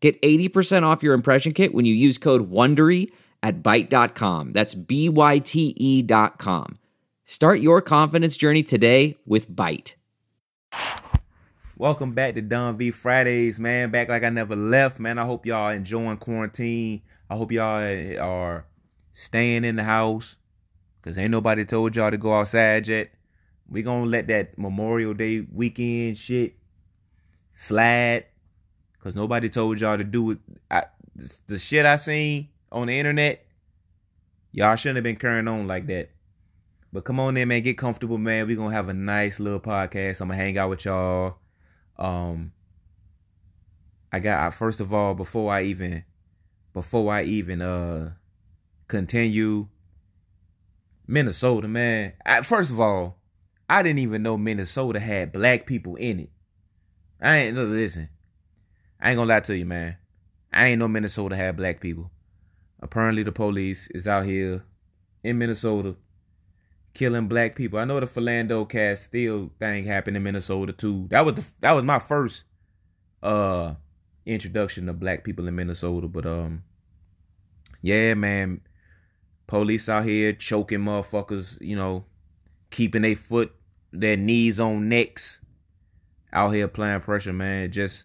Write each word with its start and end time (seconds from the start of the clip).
Get 0.00 0.20
80% 0.22 0.84
off 0.84 1.02
your 1.02 1.14
impression 1.14 1.52
kit 1.52 1.74
when 1.74 1.84
you 1.84 1.94
use 1.94 2.18
code 2.18 2.50
WONDERY 2.50 3.10
at 3.42 3.62
Byte.com. 3.62 4.52
That's 4.52 4.74
B-Y-T-E 4.74 6.02
dot 6.02 6.38
com. 6.38 6.78
Start 7.24 7.60
your 7.60 7.82
confidence 7.82 8.36
journey 8.36 8.62
today 8.62 9.16
with 9.26 9.50
Byte. 9.50 9.94
Welcome 11.76 12.12
back 12.12 12.34
to 12.34 12.42
Don 12.42 12.76
V 12.76 12.90
Fridays, 12.90 13.60
man. 13.60 13.90
Back 13.90 14.08
like 14.08 14.24
I 14.24 14.30
never 14.30 14.56
left, 14.56 14.98
man. 14.98 15.18
I 15.18 15.24
hope 15.24 15.46
y'all 15.46 15.70
enjoying 15.70 16.16
quarantine. 16.16 17.02
I 17.30 17.36
hope 17.36 17.52
y'all 17.52 18.18
are 18.20 18.66
staying 19.12 19.64
in 19.64 19.76
the 19.76 19.84
house. 19.84 20.36
Cause 21.02 21.16
ain't 21.16 21.30
nobody 21.30 21.64
told 21.64 21.94
y'all 21.94 22.10
to 22.10 22.18
go 22.18 22.32
outside 22.32 22.88
yet. 22.88 23.10
We 23.68 23.82
gonna 23.82 24.06
let 24.06 24.26
that 24.28 24.58
Memorial 24.58 25.14
Day 25.14 25.46
weekend 25.52 26.18
shit 26.18 26.56
slide. 27.52 28.24
Cause 29.00 29.14
nobody 29.14 29.48
told 29.48 29.80
y'all 29.80 29.96
to 29.96 30.04
do 30.04 30.32
it. 30.32 30.38
I, 30.70 30.84
the 31.46 31.58
shit 31.58 31.86
I 31.86 31.96
seen 31.96 32.48
on 32.72 32.88
the 32.88 32.98
internet, 32.98 33.46
y'all 34.52 34.76
shouldn't 34.76 34.96
have 34.96 35.04
been 35.04 35.16
carrying 35.16 35.48
on 35.48 35.66
like 35.66 35.86
that. 35.86 36.10
But 36.92 37.04
come 37.04 37.20
on 37.20 37.36
in, 37.36 37.48
man. 37.48 37.62
Get 37.62 37.78
comfortable, 37.78 38.18
man. 38.18 38.46
we 38.46 38.56
gonna 38.56 38.74
have 38.74 38.88
a 38.88 38.94
nice 38.94 39.38
little 39.40 39.60
podcast. 39.60 40.20
I'm 40.20 40.28
gonna 40.28 40.40
hang 40.40 40.56
out 40.58 40.70
with 40.70 40.84
y'all. 40.84 41.36
Um, 41.96 42.52
I 44.12 44.20
got 44.20 44.46
I, 44.46 44.50
first 44.50 44.80
of 44.80 44.92
all 44.92 45.14
before 45.14 45.52
I 45.52 45.62
even 45.62 46.04
before 46.72 47.12
I 47.12 47.24
even 47.24 47.60
uh 47.60 48.12
continue 48.86 49.68
Minnesota, 51.06 51.68
man. 51.68 52.14
I, 52.24 52.40
first 52.40 52.70
of 52.70 52.80
all, 52.80 53.18
I 53.68 53.82
didn't 53.82 53.98
even 54.00 54.22
know 54.22 54.38
Minnesota 54.38 55.00
had 55.00 55.32
black 55.32 55.66
people 55.66 55.96
in 55.96 56.20
it. 56.20 56.30
I 57.20 57.36
ain't 57.38 57.56
listen. 57.56 58.08
I 59.00 59.10
ain't 59.10 59.16
gonna 59.16 59.28
lie 59.28 59.40
to 59.40 59.56
you, 59.56 59.64
man. 59.66 59.96
I 60.52 60.68
ain't 60.68 60.78
know 60.78 60.88
Minnesota 60.88 61.36
had 61.36 61.56
black 61.56 61.80
people. 61.80 62.10
Apparently, 62.80 63.22
the 63.22 63.32
police 63.32 63.88
is 63.88 64.06
out 64.06 64.24
here 64.24 64.64
in 65.22 65.38
Minnesota 65.38 65.96
killing 66.94 67.28
black 67.28 67.54
people. 67.54 67.78
I 67.78 67.84
know 67.84 68.00
the 68.00 68.06
Philando 68.06 68.68
Castile 68.68 69.50
thing 69.60 69.84
happened 69.84 70.16
in 70.16 70.22
Minnesota 70.24 70.72
too. 70.72 71.06
That 71.10 71.24
was 71.24 71.34
the 71.34 71.46
that 71.60 71.72
was 71.72 71.84
my 71.84 71.98
first 71.98 72.44
uh 73.22 73.74
introduction 74.26 74.86
to 74.86 74.92
black 74.92 75.22
people 75.24 75.46
in 75.46 75.54
Minnesota. 75.54 76.08
But 76.08 76.26
um 76.26 76.64
yeah, 77.82 78.14
man. 78.14 78.60
Police 79.46 79.88
out 79.88 80.04
here 80.04 80.34
choking 80.34 80.80
motherfuckers, 80.80 81.58
you 81.62 81.74
know, 81.74 82.04
keeping 82.70 83.02
their 83.02 83.16
foot, 83.16 83.54
their 83.92 84.16
knees 84.16 84.60
on 84.60 84.88
necks. 84.88 85.40
Out 86.32 86.50
here 86.50 86.66
applying 86.66 87.00
pressure, 87.00 87.32
man. 87.32 87.70
Just 87.72 88.04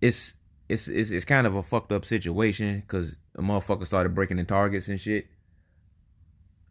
it's 0.00 0.34
it's 0.68 0.88
it's 0.88 1.10
it's 1.10 1.24
kind 1.24 1.46
of 1.46 1.54
a 1.54 1.62
fucked 1.62 1.92
up 1.92 2.04
situation 2.04 2.80
because 2.80 3.16
a 3.36 3.42
motherfucker 3.42 3.86
started 3.86 4.14
breaking 4.14 4.38
in 4.38 4.46
targets 4.46 4.88
and 4.88 5.00
shit. 5.00 5.26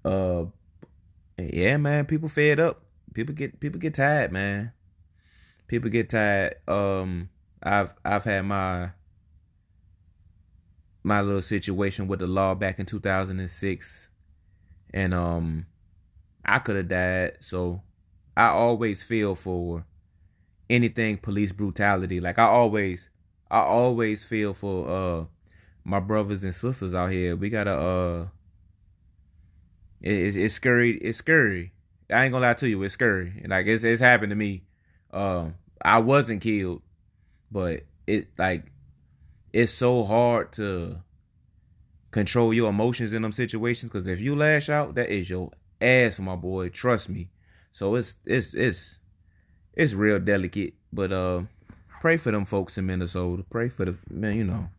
Uh, 0.03 0.45
yeah, 1.37 1.77
man, 1.77 2.05
people 2.05 2.29
fed 2.29 2.59
up. 2.59 2.81
People 3.13 3.33
get 3.35 3.59
people 3.59 3.79
get 3.79 3.93
tired, 3.93 4.31
man. 4.31 4.71
People 5.67 5.89
get 5.89 6.09
tired. 6.09 6.55
Um, 6.67 7.29
I've 7.63 7.93
I've 8.03 8.23
had 8.23 8.45
my 8.45 8.91
my 11.05 11.21
little 11.21 11.41
situation 11.41 12.07
with 12.07 12.19
the 12.19 12.25
law 12.27 12.55
back 12.55 12.79
in 12.79 12.85
2006 12.85 14.09
and 14.91 15.13
um 15.13 15.67
I 16.43 16.57
could 16.57 16.75
have 16.75 16.87
died 16.87 17.37
so 17.41 17.83
I 18.35 18.47
always 18.47 19.03
feel 19.03 19.35
for 19.35 19.85
anything 20.67 21.17
police 21.17 21.51
brutality 21.51 22.19
like 22.19 22.39
I 22.39 22.45
always 22.45 23.11
I 23.59 23.65
always 23.65 24.23
feel 24.23 24.53
for 24.53 24.89
uh 24.89 25.25
my 25.83 25.99
brothers 25.99 26.43
and 26.43 26.53
sisters 26.53 26.93
out 26.93 27.11
here 27.11 27.35
we 27.35 27.49
got 27.49 27.65
to 27.65 27.73
uh 27.73 28.27
it's, 30.05 30.35
it's 30.35 30.53
scary. 30.53 30.91
It's 30.97 31.17
scary. 31.17 31.73
I 32.11 32.23
ain't 32.23 32.31
gonna 32.31 32.45
lie 32.45 32.53
to 32.55 32.69
you. 32.69 32.81
It's 32.83 32.93
scary. 32.93 33.43
Like 33.47 33.65
it's 33.65 33.83
it's 33.83 33.99
happened 34.01 34.29
to 34.29 34.35
me. 34.35 34.63
Um, 35.11 35.55
I 35.83 35.99
wasn't 35.99 36.41
killed, 36.41 36.83
but 37.51 37.81
it 38.05 38.27
like 38.37 38.71
it's 39.51 39.71
so 39.71 40.03
hard 40.03 40.51
to 40.53 41.01
control 42.11 42.53
your 42.53 42.69
emotions 42.69 43.13
in 43.13 43.23
them 43.23 43.31
situations. 43.31 43.91
Because 43.91 44.07
if 44.07 44.21
you 44.21 44.35
lash 44.35 44.69
out, 44.69 44.95
that 44.95 45.09
is 45.09 45.29
your 45.29 45.49
ass, 45.81 46.19
my 46.19 46.35
boy. 46.35 46.69
Trust 46.69 47.09
me. 47.09 47.29
So 47.71 47.95
it's 47.95 48.15
it's 48.25 48.53
it's 48.53 48.99
it's 49.73 49.93
real 49.93 50.19
delicate. 50.19 50.75
But 50.93 51.11
uh, 51.11 51.41
pray 52.05 52.17
for 52.17 52.29
them 52.29 52.45
folks 52.45 52.77
in 52.77 52.85
Minnesota. 52.85 53.43
Pray 53.49 53.67
for 53.67 53.83
the 53.83 53.97
man. 54.11 54.37
You 54.37 54.43
know, 54.43 54.69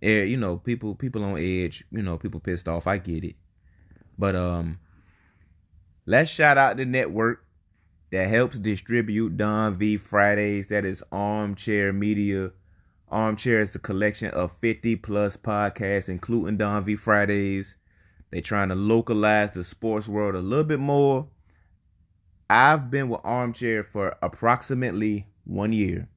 yeah, 0.00 0.22
you 0.22 0.36
know, 0.36 0.56
people 0.56 0.96
people 0.96 1.22
on 1.22 1.38
edge. 1.38 1.84
You 1.92 2.02
know, 2.02 2.18
people 2.18 2.40
pissed 2.40 2.66
off. 2.66 2.88
I 2.88 2.98
get 2.98 3.22
it. 3.22 3.36
But 4.18 4.34
um, 4.34 4.80
let's 6.04 6.30
shout 6.30 6.58
out 6.58 6.78
the 6.78 6.84
network 6.84 7.44
that 8.10 8.26
helps 8.26 8.58
distribute 8.58 9.36
Don 9.36 9.78
V 9.78 9.98
Fridays. 9.98 10.66
That 10.66 10.84
is 10.84 11.04
Armchair 11.12 11.92
Media. 11.92 12.50
Armchair 13.08 13.60
is 13.60 13.72
a 13.76 13.78
collection 13.78 14.32
of 14.32 14.50
50 14.50 14.96
plus 14.96 15.36
podcasts, 15.36 16.08
including 16.08 16.56
Don 16.56 16.82
V 16.86 16.96
Fridays. 16.96 17.76
They're 18.32 18.40
trying 18.40 18.70
to 18.70 18.74
localize 18.74 19.52
the 19.52 19.62
sports 19.62 20.08
world 20.08 20.34
a 20.34 20.40
little 20.40 20.64
bit 20.64 20.80
more. 20.80 21.28
I've 22.50 22.90
been 22.90 23.08
with 23.10 23.20
Armchair 23.22 23.84
for 23.84 24.16
approximately 24.22 25.28
one 25.48 25.72
year 25.72 26.08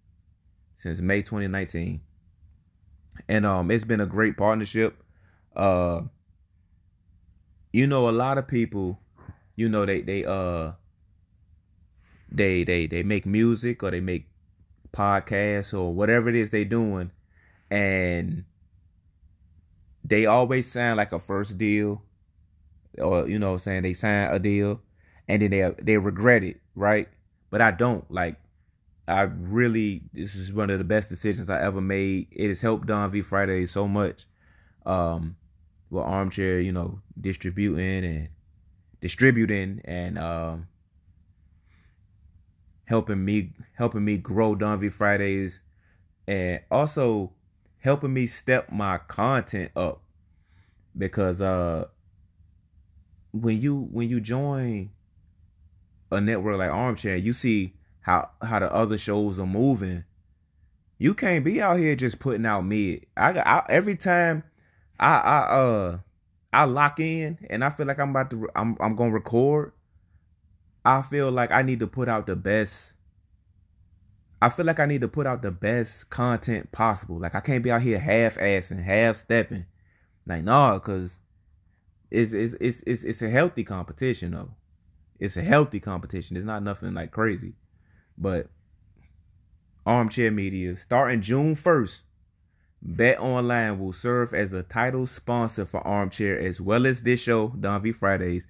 since 0.77 1.01
May 1.01 1.21
2019. 1.21 2.01
And 3.27 3.45
um 3.45 3.71
it's 3.71 3.83
been 3.83 4.01
a 4.01 4.05
great 4.05 4.37
partnership. 4.37 5.01
Uh 5.55 6.01
you 7.73 7.87
know 7.87 8.09
a 8.09 8.11
lot 8.11 8.37
of 8.37 8.47
people 8.47 8.99
you 9.55 9.69
know 9.69 9.85
they 9.85 10.01
they 10.01 10.25
uh 10.25 10.71
they 12.31 12.63
they 12.63 12.87
they 12.87 13.03
make 13.03 13.25
music 13.25 13.83
or 13.83 13.91
they 13.91 13.99
make 13.99 14.27
podcasts 14.91 15.77
or 15.77 15.93
whatever 15.93 16.29
it 16.29 16.35
is 16.35 16.49
they 16.49 16.63
doing 16.63 17.11
and 17.69 18.43
they 20.03 20.25
always 20.25 20.69
sound 20.69 20.97
like 20.97 21.11
a 21.11 21.19
first 21.19 21.57
deal 21.57 22.01
or 22.97 23.27
you 23.27 23.39
know 23.39 23.57
saying 23.57 23.83
they 23.83 23.93
sign 23.93 24.29
a 24.33 24.39
deal 24.39 24.81
and 25.27 25.41
then 25.41 25.51
they 25.51 25.73
they 25.81 25.97
regret 25.97 26.43
it 26.43 26.59
right 26.75 27.07
but 27.49 27.61
i 27.61 27.71
don't 27.71 28.09
like 28.11 28.35
i 29.11 29.21
really 29.21 30.03
this 30.13 30.35
is 30.35 30.53
one 30.53 30.69
of 30.69 30.77
the 30.77 30.83
best 30.83 31.09
decisions 31.09 31.49
i 31.49 31.61
ever 31.61 31.81
made. 31.81 32.27
It 32.31 32.47
has 32.49 32.61
helped 32.61 32.87
don 32.87 33.11
v 33.11 33.21
friday 33.21 33.65
so 33.65 33.87
much 33.87 34.25
um 34.85 35.35
with 35.91 36.03
armchair, 36.03 36.59
you 36.61 36.71
know, 36.71 37.01
distributing 37.19 38.03
and 38.05 38.29
distributing 39.01 39.81
and 39.85 40.17
um, 40.17 40.67
helping 42.85 43.23
me 43.23 43.53
helping 43.73 44.03
me 44.03 44.17
grow 44.17 44.55
Don 44.55 44.79
V 44.79 44.89
Fridays 44.89 45.61
and 46.27 46.61
also 46.71 47.33
helping 47.79 48.13
me 48.13 48.25
step 48.25 48.71
my 48.71 48.97
content 48.97 49.71
up 49.75 50.01
because 50.97 51.41
uh 51.41 51.85
when 53.31 53.61
you 53.61 53.87
when 53.91 54.07
you 54.09 54.21
join 54.21 54.89
a 56.11 56.19
network 56.19 56.55
like 56.55 56.71
Armchair, 56.71 57.15
you 57.15 57.33
see 57.33 57.73
how 58.01 58.29
how 58.41 58.59
the 58.59 58.71
other 58.73 58.97
shows 58.97 59.39
are 59.39 59.47
moving. 59.47 60.03
You 60.97 61.13
can't 61.13 61.45
be 61.45 61.61
out 61.61 61.77
here 61.77 61.95
just 61.95 62.19
putting 62.19 62.45
out 62.45 62.65
mid. 62.65 63.05
I 63.15 63.39
I, 63.39 63.65
every 63.69 63.95
time 63.95 64.43
I 64.99 65.17
I 65.17 65.39
uh 65.39 65.97
I 66.53 66.65
lock 66.65 66.99
in 66.99 67.37
and 67.49 67.63
I 67.63 67.69
feel 67.69 67.85
like 67.85 67.99
I'm 67.99 68.09
about 68.09 68.29
to 68.31 68.49
I'm 68.55 68.75
I'm 68.79 68.95
gonna 68.95 69.11
record. 69.11 69.73
I 70.83 71.01
feel 71.03 71.31
like 71.31 71.51
I 71.51 71.61
need 71.61 71.79
to 71.79 71.87
put 71.87 72.09
out 72.09 72.25
the 72.25 72.35
best. 72.35 72.93
I 74.41 74.49
feel 74.49 74.65
like 74.65 74.79
I 74.79 74.87
need 74.87 75.01
to 75.01 75.07
put 75.07 75.27
out 75.27 75.43
the 75.43 75.51
best 75.51 76.09
content 76.09 76.71
possible. 76.71 77.19
Like 77.19 77.35
I 77.35 77.39
can't 77.39 77.63
be 77.63 77.71
out 77.71 77.83
here 77.83 77.99
half 77.99 78.35
assing, 78.37 78.83
half 78.83 79.15
stepping. 79.15 79.65
Like 80.25 80.43
no, 80.43 80.79
cause 80.79 81.19
it's 82.09 82.33
it's 82.33 82.55
it's 82.59 82.81
it's 82.85 83.03
it's 83.03 83.21
a 83.21 83.29
healthy 83.29 83.63
competition 83.63 84.31
though. 84.31 84.51
It's 85.19 85.37
a 85.37 85.43
healthy 85.43 85.79
competition. 85.79 86.35
It's 86.35 86.45
not 86.45 86.63
nothing 86.63 86.95
like 86.95 87.11
crazy. 87.11 87.53
But 88.21 88.51
armchair 89.83 90.29
media 90.29 90.77
starting 90.77 91.21
June 91.21 91.55
first 91.55 92.03
Bet 92.83 93.19
Online 93.19 93.79
will 93.79 93.93
serve 93.93 94.31
as 94.35 94.53
a 94.53 94.61
title 94.61 95.07
sponsor 95.07 95.65
for 95.65 95.79
Armchair 95.81 96.39
as 96.39 96.61
well 96.61 96.85
as 96.85 97.01
this 97.01 97.19
show, 97.19 97.49
Don 97.49 97.81
V 97.81 97.91
Fridays. 97.91 98.45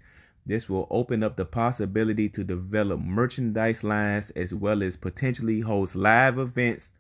This 0.46 0.68
will 0.68 0.88
open 0.90 1.24
up 1.24 1.38
the 1.38 1.46
possibility 1.46 2.28
to 2.30 2.44
develop 2.44 3.00
merchandise 3.00 3.82
lines 3.82 4.30
as 4.32 4.54
well 4.54 4.84
as 4.84 4.98
potentially 4.98 5.62
host 5.62 5.96
live 5.96 6.38
events 6.38 6.92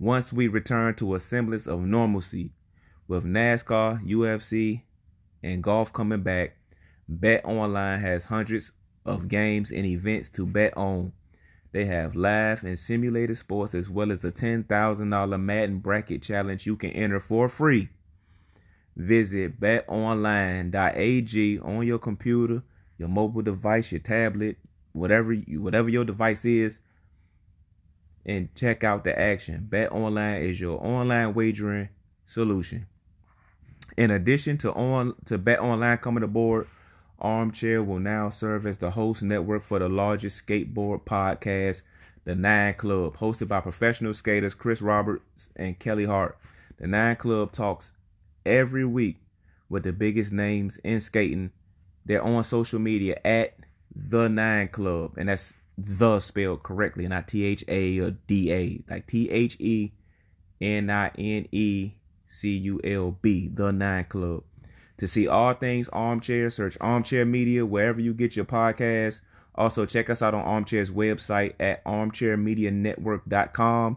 once 0.00 0.32
we 0.32 0.48
return 0.48 0.96
to 0.96 1.14
a 1.14 1.20
semblance 1.20 1.68
of 1.68 1.82
normalcy. 1.82 2.50
With 3.06 3.24
NASCAR, 3.24 4.04
UFC, 4.04 4.82
and 5.40 5.62
golf 5.62 5.92
coming 5.92 6.22
back, 6.22 6.56
Bet 7.08 7.44
Online 7.44 8.00
has 8.00 8.24
hundreds 8.24 8.72
of 9.04 9.28
games 9.28 9.70
and 9.70 9.86
events 9.86 10.30
to 10.30 10.46
bet 10.46 10.76
on. 10.76 11.12
They 11.72 11.86
have 11.86 12.14
live 12.14 12.64
and 12.64 12.78
simulated 12.78 13.38
sports 13.38 13.74
as 13.74 13.88
well 13.88 14.12
as 14.12 14.24
a 14.24 14.30
$10,000 14.30 15.40
Madden 15.40 15.78
bracket 15.78 16.22
challenge 16.22 16.66
you 16.66 16.76
can 16.76 16.90
enter 16.90 17.18
for 17.18 17.48
free. 17.48 17.88
Visit 18.94 19.58
betonline.ag 19.58 21.58
on 21.60 21.86
your 21.86 21.98
computer, 21.98 22.62
your 22.98 23.08
mobile 23.08 23.40
device, 23.40 23.90
your 23.90 24.02
tablet, 24.02 24.58
whatever 24.92 25.32
you, 25.32 25.62
whatever 25.62 25.88
your 25.88 26.04
device 26.04 26.44
is, 26.44 26.78
and 28.26 28.54
check 28.54 28.84
out 28.84 29.04
the 29.04 29.18
action. 29.18 29.66
Bet 29.68 29.92
Online 29.92 30.42
is 30.42 30.60
your 30.60 30.78
online 30.84 31.32
wagering 31.32 31.88
solution. 32.26 32.86
In 33.96 34.10
addition 34.10 34.58
to 34.58 34.74
on 34.74 35.14
to 35.24 35.38
Bet 35.38 35.60
Online 35.60 35.96
coming 35.96 36.22
aboard, 36.22 36.68
Armchair 37.22 37.82
will 37.82 38.00
now 38.00 38.28
serve 38.28 38.66
as 38.66 38.78
the 38.78 38.90
host 38.90 39.22
network 39.22 39.64
for 39.64 39.78
the 39.78 39.88
largest 39.88 40.44
skateboard 40.44 41.04
podcast, 41.04 41.82
The 42.24 42.34
Nine 42.34 42.74
Club, 42.74 43.16
hosted 43.16 43.48
by 43.48 43.60
professional 43.60 44.12
skaters 44.12 44.56
Chris 44.56 44.82
Roberts 44.82 45.50
and 45.56 45.78
Kelly 45.78 46.04
Hart. 46.04 46.36
The 46.78 46.88
Nine 46.88 47.16
Club 47.16 47.52
talks 47.52 47.92
every 48.44 48.84
week 48.84 49.18
with 49.68 49.84
the 49.84 49.92
biggest 49.92 50.32
names 50.32 50.76
in 50.78 51.00
skating. 51.00 51.52
They're 52.04 52.22
on 52.22 52.42
social 52.42 52.80
media 52.80 53.18
at 53.24 53.54
The 53.94 54.28
Nine 54.28 54.68
Club, 54.68 55.14
and 55.16 55.28
that's 55.28 55.54
the 55.78 56.18
spelled 56.18 56.64
correctly, 56.64 57.06
not 57.06 57.28
T 57.28 57.44
H 57.44 57.64
A 57.68 57.98
or 58.00 58.10
D 58.26 58.52
A, 58.52 58.82
like 58.90 59.06
T 59.06 59.30
H 59.30 59.56
E 59.60 59.92
N 60.60 60.90
I 60.90 61.10
N 61.16 61.46
E 61.52 61.92
C 62.26 62.56
U 62.56 62.80
L 62.82 63.12
B, 63.22 63.48
The 63.48 63.72
Nine 63.72 64.06
Club. 64.06 64.42
To 65.02 65.08
see 65.08 65.26
all 65.26 65.52
things 65.52 65.88
Armchair, 65.88 66.48
search 66.48 66.78
Armchair 66.80 67.26
Media 67.26 67.66
wherever 67.66 68.00
you 68.00 68.14
get 68.14 68.36
your 68.36 68.44
podcasts. 68.44 69.20
Also, 69.56 69.84
check 69.84 70.08
us 70.08 70.22
out 70.22 70.32
on 70.32 70.42
Armchair's 70.42 70.92
website 70.92 71.54
at 71.58 71.84
armchairmedianetwork.com 71.84 73.96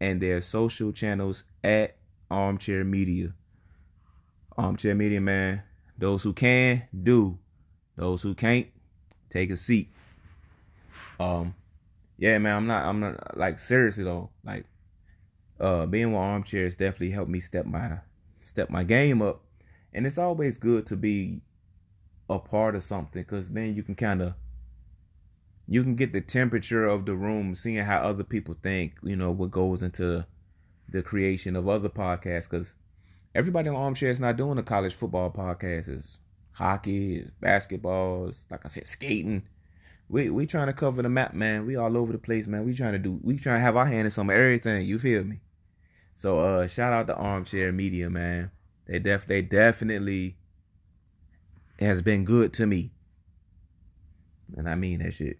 and 0.00 0.20
their 0.20 0.42
social 0.42 0.92
channels 0.92 1.44
at 1.64 1.96
Armchair 2.30 2.84
Media. 2.84 3.32
Armchair 4.58 4.94
Media, 4.94 5.22
man. 5.22 5.62
Those 5.96 6.22
who 6.22 6.34
can, 6.34 6.82
do. 7.02 7.38
Those 7.96 8.22
who 8.22 8.34
can't, 8.34 8.66
take 9.30 9.50
a 9.50 9.56
seat. 9.56 9.88
Um, 11.18 11.54
yeah, 12.18 12.36
man, 12.36 12.54
I'm 12.54 12.66
not, 12.66 12.84
I'm 12.84 13.00
not, 13.00 13.38
like, 13.38 13.58
seriously, 13.58 14.04
though, 14.04 14.28
like, 14.44 14.66
uh, 15.58 15.86
being 15.86 16.12
with 16.12 16.20
Armchair 16.20 16.64
has 16.64 16.76
definitely 16.76 17.12
helped 17.12 17.30
me 17.30 17.40
step 17.40 17.64
my, 17.64 17.92
step 18.42 18.68
my 18.68 18.84
game 18.84 19.22
up 19.22 19.40
and 19.94 20.06
it's 20.06 20.18
always 20.18 20.58
good 20.58 20.86
to 20.86 20.96
be 20.96 21.40
a 22.28 22.38
part 22.38 22.74
of 22.74 22.82
something 22.82 23.22
because 23.22 23.48
then 23.50 23.74
you 23.74 23.82
can 23.82 23.94
kind 23.94 24.20
of 24.20 24.34
you 25.66 25.82
can 25.82 25.94
get 25.94 26.12
the 26.12 26.20
temperature 26.20 26.84
of 26.84 27.06
the 27.06 27.14
room 27.14 27.54
seeing 27.54 27.84
how 27.84 27.98
other 27.98 28.24
people 28.24 28.56
think 28.62 28.94
you 29.02 29.16
know 29.16 29.30
what 29.30 29.50
goes 29.50 29.82
into 29.82 30.24
the 30.88 31.02
creation 31.02 31.56
of 31.56 31.68
other 31.68 31.88
podcasts 31.88 32.48
because 32.48 32.74
everybody 33.34 33.68
on 33.68 33.76
armchair 33.76 34.10
is 34.10 34.20
not 34.20 34.36
doing 34.36 34.58
a 34.58 34.62
college 34.62 34.94
football 34.94 35.30
podcast. 35.30 35.88
Is 35.88 36.20
hockey 36.52 37.16
is 37.16 37.30
basketball 37.40 38.32
like 38.50 38.64
i 38.64 38.68
said 38.68 38.86
skating. 38.86 39.42
We 40.08 40.28
we 40.28 40.46
trying 40.46 40.66
to 40.66 40.72
cover 40.72 41.02
the 41.02 41.08
map 41.08 41.34
man. 41.34 41.66
We 41.66 41.76
all 41.76 41.96
over 41.96 42.12
the 42.12 42.18
place 42.18 42.46
man. 42.46 42.64
We 42.64 42.74
trying 42.74 42.92
to 42.92 42.98
do 42.98 43.20
we 43.22 43.38
trying 43.38 43.58
to 43.58 43.64
have 43.64 43.76
our 43.76 43.86
hand 43.86 44.06
in 44.06 44.10
some 44.10 44.30
everything 44.30 44.84
you 44.84 44.98
feel 44.98 45.24
me? 45.24 45.40
So 46.14 46.40
uh 46.40 46.66
shout 46.66 46.92
out 46.92 47.06
to 47.06 47.16
armchair 47.16 47.72
media 47.72 48.10
man 48.10 48.50
they 48.86 48.98
def 48.98 49.26
they 49.26 49.42
definitely 49.42 50.36
has 51.80 52.02
been 52.02 52.24
good 52.24 52.52
to 52.54 52.66
me. 52.66 52.90
And 54.56 54.68
I 54.68 54.74
mean 54.74 55.00
that 55.00 55.14
shit. 55.14 55.38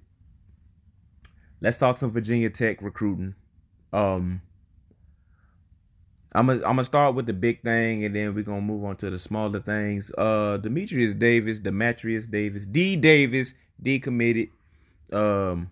Let's 1.60 1.78
talk 1.78 1.96
some 1.96 2.10
Virginia 2.10 2.50
Tech 2.50 2.82
recruiting. 2.82 3.34
Um 3.92 4.40
I'm 6.32 6.46
gonna 6.46 6.60
I'm 6.60 6.76
gonna 6.76 6.84
start 6.84 7.14
with 7.14 7.26
the 7.26 7.32
big 7.32 7.62
thing 7.62 8.04
and 8.04 8.14
then 8.14 8.34
we're 8.34 8.42
gonna 8.42 8.60
move 8.60 8.84
on 8.84 8.96
to 8.96 9.10
the 9.10 9.18
smaller 9.18 9.60
things. 9.60 10.10
Uh 10.18 10.56
Demetrius 10.56 11.14
Davis, 11.14 11.58
Demetrius 11.60 12.26
Davis, 12.26 12.66
D 12.66 12.96
Davis, 12.96 13.54
decommitted. 13.82 14.50
Um 15.12 15.70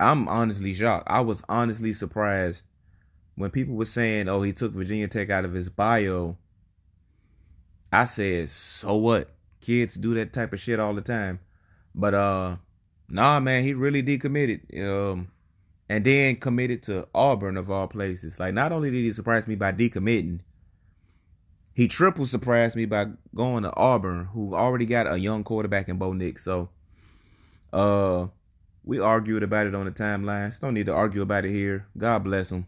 I'm 0.00 0.28
honestly 0.28 0.74
shocked. 0.74 1.06
I 1.06 1.20
was 1.20 1.42
honestly 1.48 1.92
surprised 1.92 2.64
when 3.36 3.50
people 3.50 3.74
were 3.74 3.84
saying, 3.84 4.28
"Oh, 4.28 4.42
he 4.42 4.52
took 4.52 4.72
Virginia 4.72 5.08
Tech 5.08 5.30
out 5.30 5.44
of 5.44 5.52
his 5.52 5.68
bio," 5.68 6.36
I 7.92 8.04
said, 8.04 8.48
"So 8.48 8.96
what? 8.96 9.30
Kids 9.60 9.94
do 9.94 10.14
that 10.14 10.32
type 10.32 10.52
of 10.52 10.60
shit 10.60 10.80
all 10.80 10.94
the 10.94 11.00
time." 11.00 11.40
But 11.94 12.14
uh, 12.14 12.56
nah, 13.08 13.40
man, 13.40 13.62
he 13.62 13.74
really 13.74 14.02
decommitted. 14.02 14.82
Um, 14.82 15.28
and 15.88 16.04
then 16.04 16.36
committed 16.36 16.82
to 16.84 17.06
Auburn 17.14 17.56
of 17.56 17.70
all 17.70 17.86
places. 17.86 18.40
Like, 18.40 18.54
not 18.54 18.72
only 18.72 18.90
did 18.90 19.04
he 19.04 19.12
surprise 19.12 19.46
me 19.46 19.54
by 19.54 19.72
decommitting, 19.72 20.40
he 21.74 21.88
triple 21.88 22.26
surprised 22.26 22.76
me 22.76 22.86
by 22.86 23.06
going 23.34 23.64
to 23.64 23.76
Auburn, 23.76 24.24
who 24.26 24.54
already 24.54 24.86
got 24.86 25.12
a 25.12 25.18
young 25.18 25.44
quarterback 25.44 25.88
in 25.88 25.98
Bo 25.98 26.12
Nix. 26.12 26.42
So, 26.44 26.70
uh, 27.72 28.28
we 28.84 29.00
argued 29.00 29.42
about 29.42 29.66
it 29.66 29.74
on 29.74 29.86
the 29.86 29.90
timeline. 29.90 30.52
So 30.52 30.60
don't 30.62 30.74
need 30.74 30.86
to 30.86 30.94
argue 30.94 31.22
about 31.22 31.44
it 31.44 31.50
here. 31.50 31.86
God 31.96 32.24
bless 32.24 32.52
him. 32.52 32.66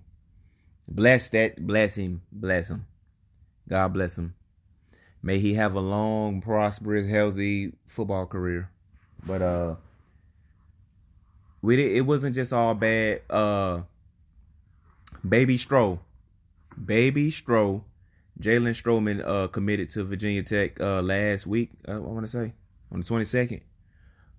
Bless 0.89 1.29
that, 1.31 1.67
bless 1.67 1.97
him, 1.97 2.23
bless 2.31 2.71
him. 2.71 2.87
God 3.69 3.93
bless 3.93 4.17
him. 4.17 4.35
May 5.23 5.41
he 5.41 5.55
have 5.55 5.75
a 5.75 5.81
long, 5.81 6.41
prosperous, 6.41 7.09
healthy 7.09 7.73
football 7.87 8.27
career. 8.27 8.71
But 9.27 9.43
uh 9.43 9.77
with 11.63 11.81
it, 11.81 11.97
it 11.97 12.03
wasn't 12.03 12.35
just 12.35 12.53
all 12.53 12.75
bad. 12.75 13.23
Uh 13.29 13.83
Baby 15.29 15.57
Stro. 15.57 15.99
Baby 16.85 17.31
Stro. 17.31 17.83
Jalen 18.41 18.81
Stroman 18.81 19.21
uh 19.27 19.49
committed 19.49 19.91
to 19.91 20.05
Virginia 20.05 20.45
Tech 20.45 20.81
uh 20.81 21.03
last 21.03 21.49
week, 21.49 21.71
uh, 21.89 21.95
I 21.95 21.99
want 21.99 22.25
to 22.25 22.31
say, 22.31 22.55
on 22.93 23.01
the 23.01 23.05
22nd. 23.05 23.63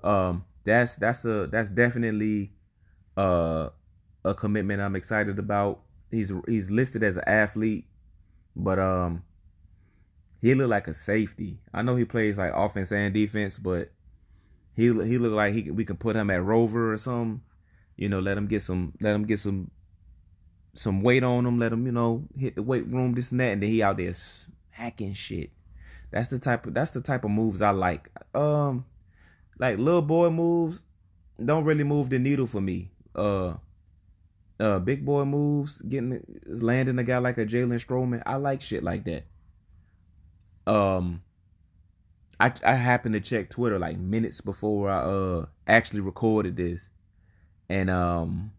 Um 0.03 0.45
that's 0.63 0.95
that's 0.95 1.25
a 1.25 1.47
that's 1.47 1.69
definitely 1.69 2.53
uh 3.17 3.69
a 4.23 4.33
commitment 4.33 4.81
I'm 4.81 4.95
excited 4.95 5.39
about 5.39 5.81
he's 6.11 6.31
he's 6.47 6.71
listed 6.71 7.03
as 7.03 7.17
an 7.17 7.23
athlete, 7.27 7.85
but 8.55 8.79
um 8.79 9.23
he 10.41 10.53
look 10.53 10.69
like 10.69 10.87
a 10.87 10.93
safety. 10.93 11.59
I 11.73 11.81
know 11.81 11.95
he 11.95 12.05
plays 12.05 12.37
like 12.37 12.53
offense 12.55 12.91
and 12.91 13.13
defense, 13.13 13.57
but 13.57 13.91
he 14.75 14.85
he 14.85 15.17
look 15.17 15.33
like 15.33 15.53
he 15.53 15.71
we 15.71 15.85
can 15.85 15.97
put 15.97 16.15
him 16.15 16.29
at 16.29 16.43
rover 16.43 16.93
or 16.93 16.97
something. 16.97 17.41
You 17.95 18.09
know, 18.09 18.19
let 18.19 18.37
him 18.37 18.47
get 18.47 18.61
some 18.61 18.93
let 19.01 19.15
him 19.15 19.25
get 19.25 19.39
some 19.39 19.71
some 20.75 21.01
weight 21.01 21.23
on 21.23 21.45
him, 21.45 21.57
let 21.57 21.73
him, 21.73 21.85
you 21.87 21.91
know, 21.91 22.23
hit 22.37 22.55
the 22.55 22.61
weight 22.61 22.85
room, 22.87 23.13
this 23.13 23.31
and 23.31 23.39
that, 23.39 23.53
and 23.53 23.63
then 23.63 23.69
he 23.69 23.81
out 23.81 23.97
there 23.97 24.13
smacking 24.13 25.13
shit. 25.13 25.49
That's 26.11 26.27
the 26.27 26.39
type 26.39 26.67
of 26.67 26.73
that's 26.73 26.91
the 26.91 27.01
type 27.01 27.25
of 27.25 27.31
moves 27.31 27.61
I 27.61 27.71
like. 27.71 28.09
Um 28.35 28.85
like 29.59 29.79
little 29.79 30.03
boy 30.03 30.29
moves 30.29 30.83
don't 31.43 31.65
really 31.65 31.83
move 31.83 32.09
the 32.09 32.19
needle 32.19 32.47
for 32.47 32.61
me. 32.61 32.91
Uh 33.15 33.55
uh, 34.59 34.79
big 34.79 35.05
boy 35.05 35.25
moves, 35.25 35.81
getting 35.81 36.23
landing 36.45 36.99
a 36.99 37.03
guy 37.03 37.17
like 37.17 37.37
a 37.37 37.45
Jalen 37.45 37.83
Stroman. 37.85 38.23
I 38.25 38.37
like 38.37 38.61
shit 38.61 38.83
like 38.83 39.05
that. 39.05 39.25
Um, 40.65 41.21
I 42.39 42.51
I 42.65 42.73
happened 42.73 43.13
to 43.13 43.19
check 43.19 43.49
Twitter 43.49 43.79
like 43.79 43.97
minutes 43.97 44.41
before 44.41 44.89
I 44.89 44.97
uh 44.97 45.45
actually 45.67 46.01
recorded 46.01 46.57
this, 46.57 46.89
and 47.69 47.89
um, 47.89 48.51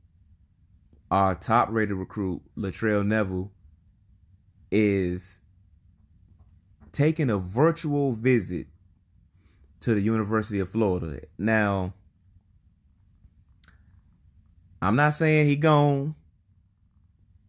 our 1.10 1.34
top 1.34 1.68
rated 1.70 1.96
recruit 1.96 2.42
Latrell 2.56 3.04
Neville 3.04 3.50
is 4.70 5.40
taking 6.92 7.30
a 7.30 7.38
virtual 7.38 8.12
visit 8.12 8.66
to 9.80 9.94
the 9.94 10.00
University 10.00 10.60
of 10.60 10.68
Florida. 10.68 11.20
Now, 11.38 11.94
I'm 14.80 14.96
not 14.96 15.14
saying 15.14 15.48
he 15.48 15.56
gone, 15.56 16.14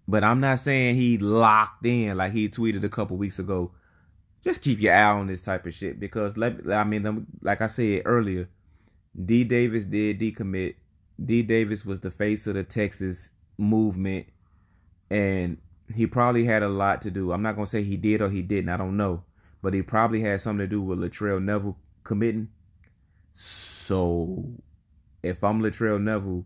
but 0.07 0.23
I'm 0.23 0.39
not 0.39 0.59
saying 0.59 0.95
he 0.95 1.17
locked 1.17 1.85
in 1.85 2.17
like 2.17 2.31
he 2.31 2.49
tweeted 2.49 2.83
a 2.83 2.89
couple 2.89 3.17
weeks 3.17 3.39
ago. 3.39 3.71
Just 4.41 4.61
keep 4.61 4.79
your 4.79 4.93
eye 4.93 5.11
on 5.11 5.27
this 5.27 5.41
type 5.41 5.65
of 5.65 5.73
shit 5.73 5.99
because 5.99 6.37
let 6.37 6.71
I 6.71 6.83
mean 6.83 7.27
like 7.41 7.61
I 7.61 7.67
said 7.67 8.03
earlier, 8.05 8.49
D 9.25 9.43
Davis 9.43 9.85
did 9.85 10.19
decommit. 10.19 10.75
D 11.23 11.43
Davis 11.43 11.85
was 11.85 11.99
the 11.99 12.11
face 12.11 12.47
of 12.47 12.55
the 12.55 12.63
Texas 12.63 13.29
movement 13.57 14.25
and 15.09 15.57
he 15.93 16.07
probably 16.07 16.43
had 16.43 16.63
a 16.63 16.69
lot 16.69 17.01
to 17.03 17.11
do. 17.11 17.31
I'm 17.31 17.41
not 17.41 17.55
gonna 17.55 17.65
say 17.65 17.83
he 17.83 17.97
did 17.97 18.21
or 18.21 18.29
he 18.29 18.41
didn't. 18.41 18.69
I 18.69 18.77
don't 18.77 18.97
know, 18.97 19.23
but 19.61 19.73
he 19.73 19.81
probably 19.81 20.21
had 20.21 20.41
something 20.41 20.65
to 20.65 20.67
do 20.67 20.81
with 20.81 20.99
Latrell 20.99 21.43
Neville 21.43 21.77
committing. 22.03 22.49
So, 23.33 24.45
if 25.23 25.43
I'm 25.43 25.61
Latrell 25.61 26.01
Neville, 26.01 26.45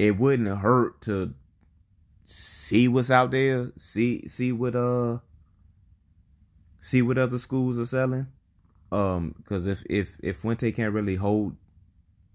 it 0.00 0.16
wouldn't 0.16 0.48
hurt 0.58 1.02
to 1.02 1.34
see 2.24 2.88
what's 2.88 3.10
out 3.10 3.32
there, 3.32 3.70
see 3.76 4.26
see 4.26 4.50
what 4.50 4.74
uh 4.74 5.18
see 6.78 7.02
what 7.02 7.18
other 7.18 7.36
schools 7.36 7.78
are 7.78 7.84
selling. 7.84 8.26
Um, 8.90 9.34
because 9.36 9.66
if 9.66 9.82
if 9.90 10.16
if 10.22 10.38
Fuente 10.38 10.72
can't 10.72 10.94
really 10.94 11.16
hold, 11.16 11.54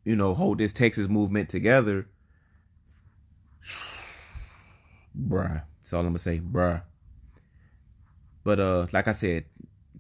you 0.04 0.16
know, 0.16 0.36
hold 0.36 0.60
this 0.60 0.74
Texas 0.74 1.10
movement 1.10 1.50
together, 1.50 2.08
bruh. 5.20 5.64
That's 5.80 5.94
all 5.94 6.02
I'm 6.02 6.08
gonna 6.08 6.20
say, 6.20 6.40
bruh. 6.40 6.84
But 8.44 8.60
uh, 8.60 8.86
like 8.94 9.08
I 9.08 9.12
said, 9.12 9.46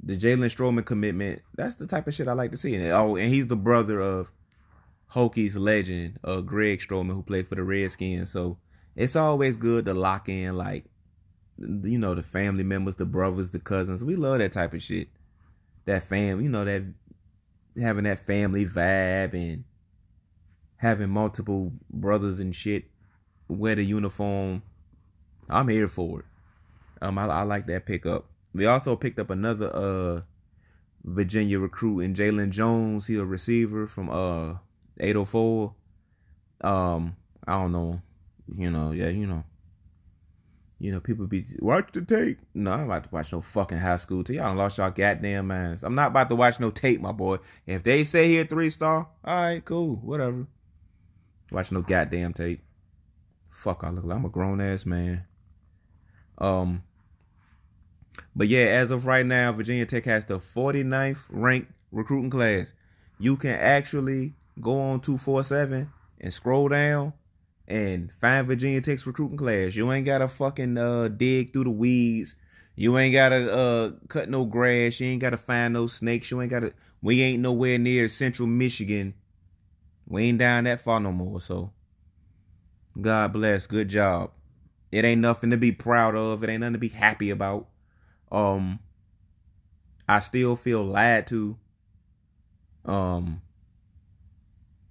the 0.03 0.15
Jalen 0.15 0.55
Stroman 0.55 0.85
commitment, 0.85 1.41
that's 1.55 1.75
the 1.75 1.87
type 1.87 2.07
of 2.07 2.13
shit 2.13 2.27
I 2.27 2.33
like 2.33 2.51
to 2.51 2.57
see. 2.57 2.75
And 2.75 2.91
oh, 2.91 3.15
and 3.15 3.33
he's 3.33 3.47
the 3.47 3.55
brother 3.55 3.99
of 4.01 4.31
Hokies 5.15 5.57
legend, 5.57 6.19
uh 6.23 6.41
Greg 6.41 6.79
Stroman, 6.79 7.13
who 7.13 7.23
played 7.23 7.47
for 7.47 7.55
the 7.55 7.63
Redskins. 7.63 8.31
So 8.31 8.57
it's 8.95 9.15
always 9.15 9.57
good 9.57 9.85
to 9.85 9.93
lock 9.93 10.29
in 10.29 10.55
like 10.55 10.85
you 11.57 11.97
know, 11.97 12.13
the 12.13 12.21
family 12.23 12.63
members, 12.63 12.95
the 12.95 13.05
brothers, 13.05 13.51
the 13.51 13.59
cousins. 13.59 14.03
We 14.03 14.15
love 14.15 14.39
that 14.39 14.51
type 14.51 14.73
of 14.73 14.81
shit. 14.81 15.07
That 15.85 16.03
fam, 16.03 16.41
you 16.41 16.49
know, 16.49 16.65
that 16.65 16.83
having 17.79 18.03
that 18.05 18.19
family 18.19 18.65
vibe 18.65 19.33
and 19.33 19.63
having 20.77 21.09
multiple 21.09 21.71
brothers 21.89 22.39
and 22.39 22.53
shit 22.53 22.85
wear 23.47 23.75
the 23.75 23.83
uniform. 23.83 24.63
I'm 25.49 25.67
here 25.67 25.87
for 25.87 26.19
it. 26.19 26.25
Um, 27.01 27.17
I, 27.17 27.25
I 27.25 27.43
like 27.43 27.67
that 27.67 27.85
pickup. 27.85 28.25
We 28.53 28.65
also 28.65 28.95
picked 28.95 29.19
up 29.19 29.29
another 29.29 29.71
uh 29.73 30.21
Virginia 31.03 31.59
recruit 31.59 31.99
in 31.99 32.15
Jalen 32.15 32.49
Jones. 32.49 33.05
He 33.05 33.15
a 33.17 33.23
receiver 33.23 33.85
from 33.85 34.09
uh 34.09 34.55
804. 34.99 35.73
Um, 36.61 37.15
I 37.47 37.59
don't 37.59 37.71
know. 37.71 38.01
You 38.55 38.71
know, 38.71 38.91
yeah, 38.91 39.09
you 39.09 39.27
know. 39.27 39.43
You 40.77 40.91
know, 40.91 40.99
people 40.99 41.25
be 41.25 41.45
watch 41.59 41.93
the 41.93 42.01
tape. 42.01 42.39
No, 42.53 42.73
I'm 42.73 42.85
about 42.85 43.05
to 43.05 43.09
watch 43.09 43.31
no 43.31 43.39
fucking 43.39 43.77
high 43.77 43.95
school 43.95 44.23
tape. 44.23 44.37
Y'all 44.37 44.53
lost 44.55 44.77
y'all 44.77 44.91
goddamn 44.91 45.47
minds. 45.47 45.83
I'm 45.83 45.95
not 45.95 46.07
about 46.07 46.29
to 46.29 46.35
watch 46.35 46.59
no 46.59 46.69
tape, 46.69 46.99
my 46.99 47.13
boy. 47.13 47.37
If 47.65 47.83
they 47.83 48.03
say 48.03 48.27
here 48.27 48.45
three 48.45 48.69
star, 48.69 49.07
all 49.23 49.35
right, 49.35 49.63
cool, 49.63 49.95
whatever. 49.97 50.45
Watch 51.51 51.71
no 51.71 51.81
goddamn 51.81 52.33
tape. 52.33 52.61
Fuck, 53.49 53.85
I 53.85 53.89
look 53.89 54.03
like 54.03 54.17
I'm 54.17 54.25
a 54.25 54.29
grown 54.29 54.59
ass 54.59 54.85
man. 54.85 55.23
Um, 56.37 56.83
but 58.35 58.49
yeah, 58.49 58.65
as 58.65 58.91
of 58.91 59.05
right 59.05 59.25
now, 59.25 59.53
Virginia 59.53 59.85
Tech 59.85 60.03
has 60.05 60.25
the 60.25 60.39
49th 60.39 61.23
ranked 61.29 61.71
recruiting 61.91 62.29
class. 62.29 62.73
You 63.17 63.37
can 63.37 63.53
actually 63.53 64.33
go 64.59 64.79
on 64.79 65.01
247 65.01 65.91
and 66.21 66.33
scroll 66.33 66.67
down 66.69 67.13
and 67.67 68.11
find 68.11 68.47
Virginia 68.47 68.81
Tech's 68.81 69.07
recruiting 69.07 69.37
class. 69.37 69.75
You 69.75 69.91
ain't 69.91 70.05
gotta 70.05 70.27
fucking 70.27 70.77
uh, 70.77 71.09
dig 71.09 71.53
through 71.53 71.65
the 71.65 71.71
weeds. 71.71 72.35
You 72.75 72.97
ain't 72.97 73.13
gotta 73.13 73.53
uh, 73.53 73.91
cut 74.07 74.29
no 74.29 74.45
grass. 74.45 74.99
You 74.99 75.07
ain't 75.07 75.21
gotta 75.21 75.37
find 75.37 75.73
no 75.73 75.87
snakes. 75.87 76.29
You 76.29 76.41
ain't 76.41 76.51
gotta. 76.51 76.73
We 77.01 77.21
ain't 77.21 77.41
nowhere 77.41 77.77
near 77.77 78.07
Central 78.07 78.47
Michigan. 78.47 79.13
We 80.07 80.25
ain't 80.25 80.37
down 80.37 80.65
that 80.65 80.81
far 80.81 80.99
no 80.99 81.11
more. 81.11 81.41
So, 81.41 81.71
God 82.99 83.33
bless. 83.33 83.65
Good 83.65 83.87
job. 83.87 84.31
It 84.91 85.05
ain't 85.05 85.21
nothing 85.21 85.51
to 85.51 85.57
be 85.57 85.71
proud 85.71 86.15
of. 86.15 86.43
It 86.43 86.49
ain't 86.49 86.61
nothing 86.61 86.73
to 86.73 86.79
be 86.79 86.89
happy 86.89 87.29
about. 87.29 87.67
Um, 88.31 88.79
I 90.07 90.19
still 90.19 90.55
feel 90.55 90.83
lied 90.83 91.27
to. 91.27 91.57
Um, 92.83 93.41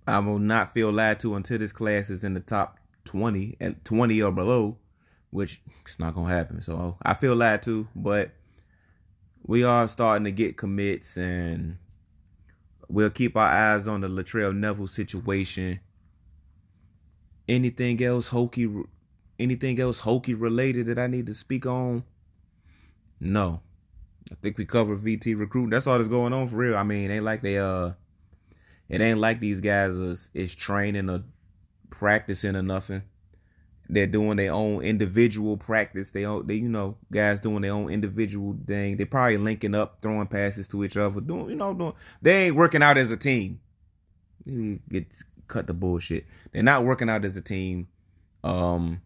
I 0.06 0.18
will 0.18 0.38
not 0.38 0.72
feel 0.72 0.92
lied 0.92 1.20
to 1.20 1.34
until 1.34 1.58
this 1.58 1.72
class 1.72 2.10
is 2.10 2.24
in 2.24 2.34
the 2.34 2.40
top 2.40 2.78
20 3.04 3.56
at 3.60 3.84
20 3.84 4.22
or 4.22 4.32
below, 4.32 4.76
which 5.30 5.62
it's 5.82 5.98
not 5.98 6.14
gonna 6.14 6.28
happen. 6.28 6.60
So 6.60 6.96
I 7.02 7.14
feel 7.14 7.34
lied 7.34 7.62
to, 7.64 7.88
but 7.96 8.32
we 9.46 9.64
are 9.64 9.88
starting 9.88 10.24
to 10.24 10.32
get 10.32 10.56
commits 10.56 11.16
and 11.16 11.76
we'll 12.88 13.10
keep 13.10 13.36
our 13.36 13.48
eyes 13.48 13.88
on 13.88 14.00
the 14.00 14.08
Latrell 14.08 14.54
Neville 14.54 14.86
situation. 14.86 15.80
Anything 17.48 18.02
else 18.02 18.28
hokey 18.28 18.68
anything 19.38 19.80
else 19.80 19.98
hokey 19.98 20.34
related 20.34 20.86
that 20.86 20.98
I 20.98 21.06
need 21.06 21.26
to 21.26 21.34
speak 21.34 21.66
on? 21.66 22.04
No. 23.20 23.60
I 24.32 24.36
think 24.36 24.56
we 24.56 24.64
covered 24.64 25.00
VT 25.00 25.38
recruiting. 25.38 25.70
That's 25.70 25.86
all 25.86 25.98
that's 25.98 26.08
going 26.08 26.32
on 26.32 26.48
for 26.48 26.56
real. 26.56 26.76
I 26.76 26.82
mean, 26.82 27.10
ain't 27.10 27.24
like 27.24 27.42
they 27.42 27.58
uh 27.58 27.90
it 28.88 29.00
ain't 29.00 29.18
like 29.18 29.40
these 29.40 29.60
guys 29.60 29.92
is 29.92 30.30
is 30.34 30.54
training 30.54 31.10
or 31.10 31.22
practicing 31.90 32.56
or 32.56 32.62
nothing. 32.62 33.02
They're 33.88 34.06
doing 34.06 34.36
their 34.36 34.52
own 34.52 34.82
individual 34.82 35.56
practice. 35.58 36.10
They 36.10 36.24
own, 36.24 36.46
they 36.46 36.54
you 36.54 36.68
know 36.68 36.96
guys 37.12 37.40
doing 37.40 37.62
their 37.62 37.72
own 37.72 37.90
individual 37.90 38.56
thing. 38.66 38.96
They 38.96 39.04
probably 39.04 39.36
linking 39.36 39.74
up, 39.74 39.98
throwing 40.00 40.26
passes 40.26 40.68
to 40.68 40.84
each 40.84 40.96
other, 40.96 41.20
doing 41.20 41.50
you 41.50 41.56
know 41.56 41.74
doing. 41.74 41.94
They 42.22 42.46
ain't 42.46 42.56
working 42.56 42.82
out 42.82 42.98
as 42.98 43.10
a 43.10 43.16
team. 43.16 43.60
Get 44.90 45.06
cut 45.48 45.66
the 45.66 45.74
bullshit. 45.74 46.26
They're 46.52 46.62
not 46.62 46.84
working 46.84 47.10
out 47.10 47.24
as 47.24 47.36
a 47.36 47.42
team. 47.42 47.88
Um, 48.42 49.00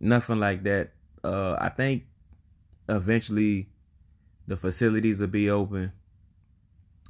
nothing 0.00 0.40
like 0.40 0.64
that. 0.64 0.92
Uh, 1.24 1.56
I 1.60 1.68
think 1.68 2.04
eventually 2.88 3.68
the 4.46 4.56
facilities 4.56 5.20
will 5.20 5.28
be 5.28 5.50
open 5.50 5.92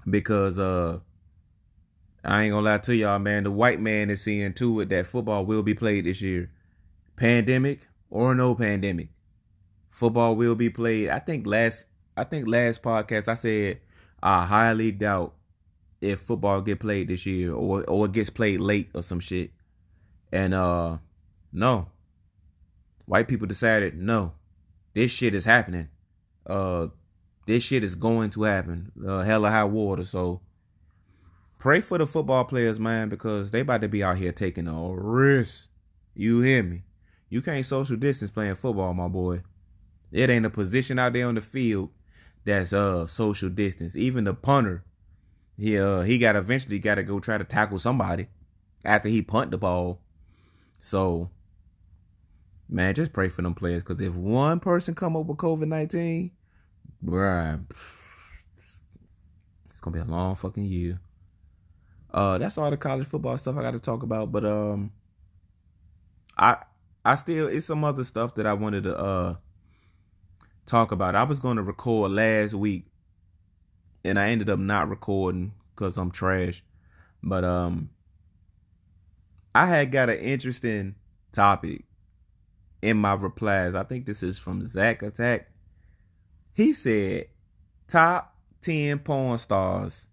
because 0.08 0.58
uh 0.58 0.98
I 2.24 2.42
ain't 2.42 2.52
gonna 2.52 2.64
lie 2.64 2.78
to 2.78 2.96
y'all, 2.96 3.18
man. 3.18 3.44
The 3.44 3.50
white 3.50 3.80
man 3.80 4.10
is 4.10 4.22
seeing 4.22 4.52
to 4.54 4.80
it 4.80 4.88
that 4.88 5.06
football 5.06 5.46
will 5.46 5.62
be 5.62 5.74
played 5.74 6.04
this 6.04 6.20
year. 6.20 6.50
Pandemic 7.16 7.80
or 8.10 8.34
no 8.34 8.54
pandemic. 8.54 9.08
Football 9.90 10.36
will 10.36 10.54
be 10.54 10.70
played. 10.70 11.10
I 11.10 11.18
think 11.18 11.46
last 11.46 11.86
I 12.16 12.24
think 12.24 12.48
last 12.48 12.82
podcast 12.82 13.28
I 13.28 13.34
said 13.34 13.80
I 14.22 14.44
highly 14.44 14.92
doubt 14.92 15.34
if 16.00 16.20
football 16.20 16.60
get 16.60 16.80
played 16.80 17.08
this 17.08 17.26
year 17.26 17.52
or 17.52 17.84
or 17.88 18.06
it 18.06 18.12
gets 18.12 18.30
played 18.30 18.60
late 18.60 18.90
or 18.94 19.02
some 19.02 19.20
shit. 19.20 19.52
And 20.32 20.54
uh 20.54 20.98
no. 21.52 21.88
White 23.06 23.28
people 23.28 23.46
decided 23.46 23.96
no. 23.96 24.32
This 24.94 25.10
shit 25.10 25.34
is 25.34 25.44
happening. 25.44 25.88
Uh 26.46 26.88
this 27.46 27.62
shit 27.62 27.84
is 27.84 27.94
going 27.94 28.30
to 28.30 28.42
happen. 28.42 28.90
Uh 29.06 29.22
hella 29.22 29.50
high 29.50 29.64
water. 29.64 30.04
So 30.04 30.40
Pray 31.58 31.80
for 31.80 31.98
the 31.98 32.06
football 32.06 32.44
players, 32.44 32.78
man, 32.78 33.08
because 33.08 33.50
they 33.50 33.60
about 33.60 33.80
to 33.80 33.88
be 33.88 34.04
out 34.04 34.16
here 34.16 34.30
taking 34.30 34.68
a 34.68 34.92
risk. 34.94 35.68
You 36.14 36.40
hear 36.40 36.62
me? 36.62 36.82
You 37.30 37.42
can't 37.42 37.66
social 37.66 37.96
distance 37.96 38.30
playing 38.30 38.54
football, 38.54 38.94
my 38.94 39.08
boy. 39.08 39.42
It 40.12 40.30
ain't 40.30 40.46
a 40.46 40.50
position 40.50 41.00
out 41.00 41.12
there 41.12 41.26
on 41.26 41.34
the 41.34 41.40
field 41.40 41.90
that's 42.44 42.72
uh 42.72 43.06
social 43.06 43.50
distance. 43.50 43.96
Even 43.96 44.24
the 44.24 44.34
punter, 44.34 44.84
he 45.56 45.78
uh 45.78 46.02
he 46.02 46.16
got 46.16 46.36
eventually 46.36 46.78
got 46.78 46.94
to 46.94 47.02
go 47.02 47.18
try 47.18 47.36
to 47.36 47.44
tackle 47.44 47.78
somebody 47.78 48.28
after 48.84 49.08
he 49.08 49.20
punt 49.20 49.50
the 49.50 49.58
ball. 49.58 50.00
So, 50.78 51.28
man, 52.68 52.94
just 52.94 53.12
pray 53.12 53.28
for 53.28 53.42
them 53.42 53.54
players 53.54 53.82
because 53.82 54.00
if 54.00 54.14
one 54.14 54.60
person 54.60 54.94
come 54.94 55.16
up 55.16 55.26
with 55.26 55.38
COVID 55.38 55.66
nineteen, 55.66 56.30
bruh, 57.04 57.60
it's 59.68 59.80
gonna 59.80 59.94
be 59.94 60.00
a 60.00 60.04
long 60.04 60.36
fucking 60.36 60.64
year. 60.64 61.00
Uh, 62.12 62.38
that's 62.38 62.58
all 62.58 62.70
the 62.70 62.76
college 62.76 63.06
football 63.06 63.36
stuff 63.36 63.56
I 63.56 63.62
got 63.62 63.72
to 63.72 63.80
talk 63.80 64.02
about. 64.02 64.32
But 64.32 64.44
um, 64.44 64.92
I 66.36 66.58
I 67.04 67.14
still 67.14 67.48
it's 67.48 67.66
some 67.66 67.84
other 67.84 68.04
stuff 68.04 68.34
that 68.34 68.46
I 68.46 68.54
wanted 68.54 68.84
to 68.84 68.98
uh 68.98 69.34
talk 70.66 70.92
about. 70.92 71.14
I 71.14 71.24
was 71.24 71.40
going 71.40 71.56
to 71.56 71.62
record 71.62 72.12
last 72.12 72.54
week, 72.54 72.86
and 74.04 74.18
I 74.18 74.30
ended 74.30 74.50
up 74.50 74.58
not 74.58 74.88
recording 74.88 75.52
because 75.74 75.96
I'm 75.96 76.10
trash. 76.10 76.62
But 77.22 77.44
um, 77.44 77.90
I 79.54 79.66
had 79.66 79.90
got 79.90 80.10
an 80.10 80.18
interesting 80.18 80.94
topic 81.32 81.84
in 82.82 82.96
my 82.96 83.14
replies. 83.14 83.74
I 83.74 83.82
think 83.84 84.06
this 84.06 84.22
is 84.22 84.38
from 84.38 84.66
Zach 84.66 85.02
Attack. 85.02 85.50
He 86.54 86.72
said 86.72 87.26
top 87.86 88.36
ten 88.60 88.98
porn 88.98 89.38
stars 89.38 90.07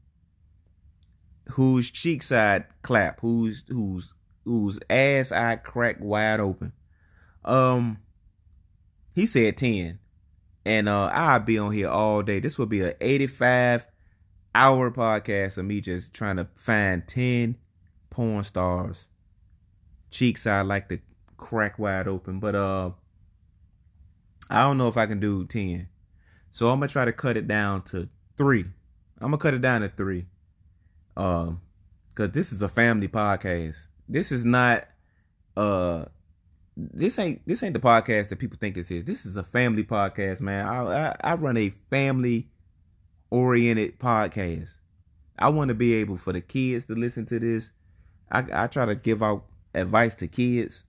whose 1.49 1.91
cheek 1.91 2.23
side 2.23 2.65
clap, 2.81 3.19
whose 3.19 3.63
whose 3.67 4.13
whose 4.43 4.79
ass 4.89 5.31
eye 5.31 5.55
crack 5.57 5.97
wide 5.99 6.39
open. 6.39 6.71
Um, 7.43 7.99
he 9.13 9.25
said 9.25 9.57
ten, 9.57 9.99
and 10.65 10.89
uh, 10.89 11.09
I'll 11.13 11.39
be 11.39 11.57
on 11.57 11.71
here 11.71 11.89
all 11.89 12.23
day. 12.23 12.39
This 12.39 12.57
will 12.57 12.65
be 12.65 12.81
an 12.81 12.93
eighty-five 13.01 13.87
hour 14.53 14.89
podcast 14.91 15.57
of 15.57 15.65
me 15.65 15.81
just 15.81 16.13
trying 16.13 16.37
to 16.37 16.47
find 16.55 17.07
ten 17.07 17.57
porn 18.09 18.43
stars 18.43 19.07
cheek 20.09 20.37
side 20.37 20.65
like 20.65 20.87
to 20.87 20.99
crack 21.37 21.77
wide 21.77 22.07
open. 22.07 22.39
But 22.39 22.55
uh, 22.55 22.91
I 24.49 24.61
don't 24.61 24.77
know 24.77 24.87
if 24.87 24.97
I 24.97 25.05
can 25.05 25.19
do 25.19 25.45
ten, 25.45 25.87
so 26.51 26.69
I'm 26.69 26.79
gonna 26.79 26.87
try 26.87 27.05
to 27.05 27.13
cut 27.13 27.37
it 27.37 27.47
down 27.47 27.83
to 27.83 28.07
three. 28.37 28.65
I'm 29.19 29.31
gonna 29.31 29.37
cut 29.37 29.53
it 29.53 29.61
down 29.61 29.81
to 29.81 29.89
three. 29.89 30.25
Um, 31.17 31.61
cause 32.13 32.31
this 32.31 32.51
is 32.51 32.61
a 32.61 32.69
family 32.69 33.07
podcast. 33.07 33.87
This 34.07 34.31
is 34.31 34.45
not 34.45 34.85
uh 35.57 36.05
this 36.77 37.17
ain't 37.19 37.41
this 37.47 37.63
ain't 37.63 37.73
the 37.73 37.79
podcast 37.79 38.29
that 38.29 38.39
people 38.39 38.57
think 38.59 38.75
this 38.75 38.91
is. 38.91 39.05
This 39.05 39.25
is 39.25 39.37
a 39.37 39.43
family 39.43 39.83
podcast, 39.83 40.41
man. 40.41 40.65
I 40.65 41.07
I, 41.07 41.15
I 41.23 41.33
run 41.35 41.57
a 41.57 41.69
family 41.69 42.49
oriented 43.29 43.99
podcast. 43.99 44.77
I 45.39 45.49
want 45.49 45.69
to 45.69 45.75
be 45.75 45.93
able 45.95 46.17
for 46.17 46.33
the 46.33 46.41
kids 46.41 46.85
to 46.85 46.93
listen 46.93 47.25
to 47.27 47.39
this. 47.39 47.71
I 48.31 48.43
I 48.51 48.67
try 48.67 48.85
to 48.85 48.95
give 48.95 49.23
out 49.23 49.45
advice 49.73 50.15
to 50.15 50.27
kids, 50.27 50.83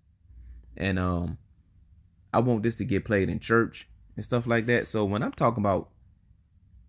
and 0.77 0.99
um, 0.99 1.39
I 2.33 2.41
want 2.41 2.63
this 2.63 2.75
to 2.77 2.85
get 2.85 3.05
played 3.05 3.29
in 3.29 3.39
church 3.39 3.89
and 4.17 4.25
stuff 4.25 4.47
like 4.47 4.67
that. 4.67 4.89
So 4.89 5.05
when 5.05 5.23
I'm 5.23 5.33
talking 5.33 5.63
about, 5.63 5.91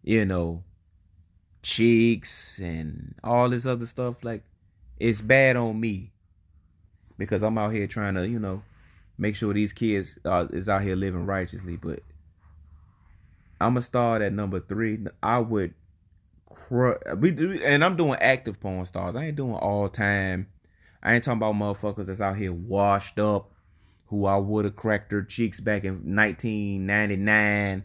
you 0.03 0.25
know, 0.25 0.63
cheeks 1.67 2.59
and 2.59 3.13
all 3.23 3.49
this 3.49 3.65
other 3.65 3.85
stuff, 3.85 4.23
like 4.23 4.41
it's 4.99 5.21
bad 5.21 5.57
on 5.57 5.79
me 5.79 6.11
because 7.17 7.43
I'm 7.43 7.57
out 7.57 7.73
here 7.73 7.87
trying 7.87 8.15
to, 8.15 8.27
you 8.27 8.39
know, 8.39 8.63
make 9.17 9.35
sure 9.35 9.53
these 9.53 9.73
kids 9.73 10.17
uh, 10.23 10.47
is 10.51 10.69
out 10.69 10.81
here 10.81 10.95
living 10.95 11.25
righteously. 11.25 11.75
But 11.75 11.99
I'm 13.59 13.71
gonna 13.71 13.81
start 13.81 14.21
at 14.21 14.31
number 14.31 14.61
three. 14.61 14.99
I 15.21 15.39
would, 15.39 15.73
we 17.17 17.31
do, 17.31 17.59
and 17.63 17.83
I'm 17.83 17.97
doing 17.97 18.17
active 18.21 18.61
porn 18.61 18.85
stars. 18.85 19.17
I 19.17 19.25
ain't 19.25 19.35
doing 19.35 19.55
all 19.55 19.89
time. 19.89 20.47
I 21.03 21.15
ain't 21.15 21.23
talking 21.23 21.37
about 21.37 21.55
motherfuckers 21.55 22.05
that's 22.05 22.21
out 22.21 22.37
here 22.37 22.53
washed 22.53 23.19
up, 23.19 23.51
who 24.05 24.25
I 24.25 24.37
would 24.37 24.63
have 24.63 24.77
cracked 24.77 25.09
their 25.09 25.21
cheeks 25.21 25.59
back 25.59 25.83
in 25.83 26.15
1999. 26.15 27.83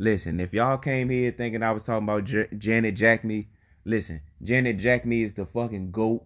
Listen, 0.00 0.38
if 0.38 0.54
y'all 0.54 0.78
came 0.78 1.10
here 1.10 1.32
thinking 1.32 1.62
I 1.62 1.72
was 1.72 1.82
talking 1.82 2.04
about 2.04 2.24
J- 2.24 2.46
Janet 2.56 2.94
Jacme, 2.94 3.48
listen, 3.84 4.20
Janet 4.40 4.78
Jacme 4.78 5.24
is 5.24 5.34
the 5.34 5.44
fucking 5.44 5.90
goat 5.90 6.24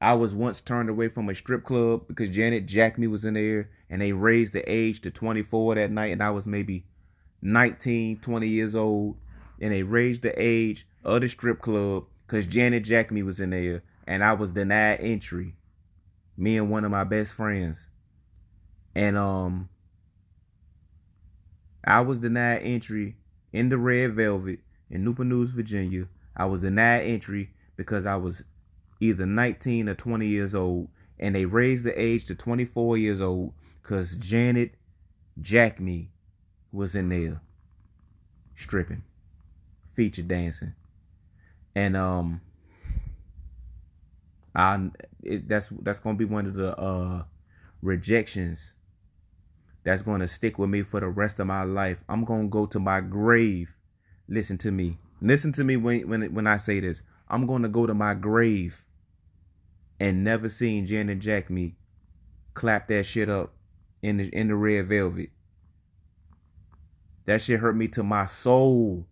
I 0.00 0.14
was 0.14 0.34
once 0.34 0.60
turned 0.60 0.88
away 0.88 1.08
from 1.08 1.28
a 1.28 1.34
strip 1.34 1.64
club 1.64 2.06
because 2.06 2.30
Janet 2.30 2.66
Jacme 2.66 3.08
was 3.08 3.24
in 3.24 3.34
there 3.34 3.68
and 3.90 4.00
they 4.00 4.12
raised 4.12 4.52
the 4.52 4.62
age 4.70 5.00
to 5.00 5.10
24 5.10 5.74
that 5.74 5.90
night 5.90 6.12
and 6.12 6.22
I 6.22 6.30
was 6.30 6.46
maybe 6.46 6.86
19, 7.42 8.20
20 8.20 8.48
years 8.48 8.74
old 8.76 9.16
and 9.60 9.72
they 9.72 9.82
raised 9.82 10.22
the 10.22 10.32
age 10.40 10.86
of 11.04 11.20
the 11.20 11.28
strip 11.28 11.60
club 11.60 12.04
because 12.26 12.46
Janet 12.46 12.84
Jacme 12.84 13.22
was 13.22 13.40
in 13.40 13.50
there 13.50 13.82
and 14.06 14.22
I 14.22 14.34
was 14.34 14.52
denied 14.52 15.00
entry. 15.00 15.56
Me 16.36 16.56
and 16.56 16.70
one 16.70 16.84
of 16.84 16.90
my 16.92 17.04
best 17.04 17.34
friends. 17.34 17.86
And 18.94 19.18
um 19.18 19.68
I 21.88 22.02
was 22.02 22.18
denied 22.18 22.60
entry 22.64 23.16
in 23.50 23.70
the 23.70 23.78
Red 23.78 24.12
Velvet 24.12 24.60
in 24.90 25.04
Newport 25.04 25.26
News, 25.28 25.48
Virginia. 25.48 26.06
I 26.36 26.44
was 26.44 26.60
denied 26.60 27.06
entry 27.06 27.50
because 27.76 28.04
I 28.04 28.16
was 28.16 28.44
either 29.00 29.24
19 29.24 29.88
or 29.88 29.94
20 29.94 30.26
years 30.26 30.54
old, 30.54 30.88
and 31.18 31.34
they 31.34 31.46
raised 31.46 31.84
the 31.84 31.98
age 31.98 32.26
to 32.26 32.34
24 32.34 32.98
years 32.98 33.22
old 33.22 33.54
because 33.80 34.16
Janet 34.18 34.74
Jacme 35.40 36.10
was 36.72 36.94
in 36.94 37.08
there 37.08 37.40
stripping, 38.54 39.02
feature 39.90 40.22
dancing, 40.22 40.74
and 41.74 41.96
um, 41.96 42.42
I 44.54 44.90
it, 45.22 45.48
that's 45.48 45.70
that's 45.80 46.00
gonna 46.00 46.18
be 46.18 46.26
one 46.26 46.44
of 46.44 46.52
the 46.52 46.78
uh 46.78 47.22
rejections 47.80 48.74
that's 49.88 50.02
gonna 50.02 50.28
stick 50.28 50.58
with 50.58 50.68
me 50.68 50.82
for 50.82 51.00
the 51.00 51.08
rest 51.08 51.40
of 51.40 51.46
my 51.46 51.62
life. 51.62 52.04
I'm 52.10 52.26
gonna 52.26 52.48
go 52.48 52.66
to 52.66 52.78
my 52.78 53.00
grave. 53.00 53.74
Listen 54.28 54.58
to 54.58 54.70
me. 54.70 54.98
Listen 55.22 55.50
to 55.52 55.64
me 55.64 55.78
when 55.78 56.06
when 56.06 56.34
when 56.34 56.46
I 56.46 56.58
say 56.58 56.78
this. 56.78 57.00
I'm 57.26 57.46
gonna 57.46 57.70
go 57.70 57.86
to 57.86 57.94
my 57.94 58.12
grave 58.12 58.84
and 59.98 60.22
never 60.22 60.50
seen 60.50 60.84
Janet 60.84 61.20
Jacme 61.20 61.70
clap 62.52 62.88
that 62.88 63.04
shit 63.04 63.30
up 63.30 63.54
in 64.02 64.18
the 64.18 64.28
in 64.28 64.48
the 64.48 64.56
red 64.56 64.88
velvet. 64.88 65.30
That 67.24 67.40
shit 67.40 67.60
hurt 67.60 67.74
me 67.74 67.88
to 67.88 68.02
my 68.02 68.26
soul. 68.26 69.06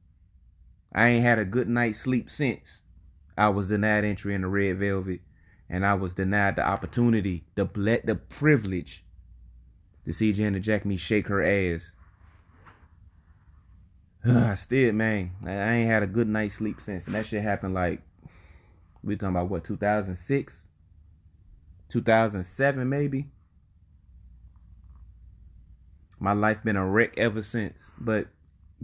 I 0.93 1.09
ain't 1.09 1.25
had 1.25 1.39
a 1.39 1.47
good 1.47 1.71
night's 1.71 2.01
sleep 2.01 2.29
since 2.29 2.83
I 3.39 3.49
was 3.49 3.71
denied 3.71 4.05
entry 4.05 4.35
in 4.35 4.43
the 4.43 4.49
red 4.49 4.79
velvet, 4.79 5.23
and 5.71 5.87
I 5.87 5.95
was 5.95 6.13
denied 6.13 6.57
the 6.57 6.69
opportunity, 6.69 7.47
the 7.55 7.65
the 8.05 8.17
privilege 8.17 9.06
to 10.07 10.13
see 10.13 10.33
Janet 10.33 10.63
Jacme 10.63 10.97
shake 10.97 11.27
her 11.27 11.43
ass. 11.43 11.93
I 14.25 14.55
still, 14.55 14.93
man, 14.95 15.33
I 15.45 15.75
ain't 15.75 15.91
had 15.91 16.03
a 16.03 16.07
good 16.07 16.29
night's 16.29 16.55
sleep 16.55 16.81
since, 16.81 17.07
and 17.07 17.15
that 17.15 17.27
shit 17.27 17.43
happened 17.43 17.75
like 17.75 18.01
we 19.03 19.17
talking 19.17 19.37
about 19.37 19.51
what 19.51 19.65
2006 19.65 20.67
2007 21.89 22.89
maybe. 22.89 23.27
My 26.19 26.33
life 26.33 26.65
been 26.65 26.77
a 26.77 26.87
wreck 26.87 27.19
ever 27.19 27.43
since. 27.43 27.91
But 27.99 28.29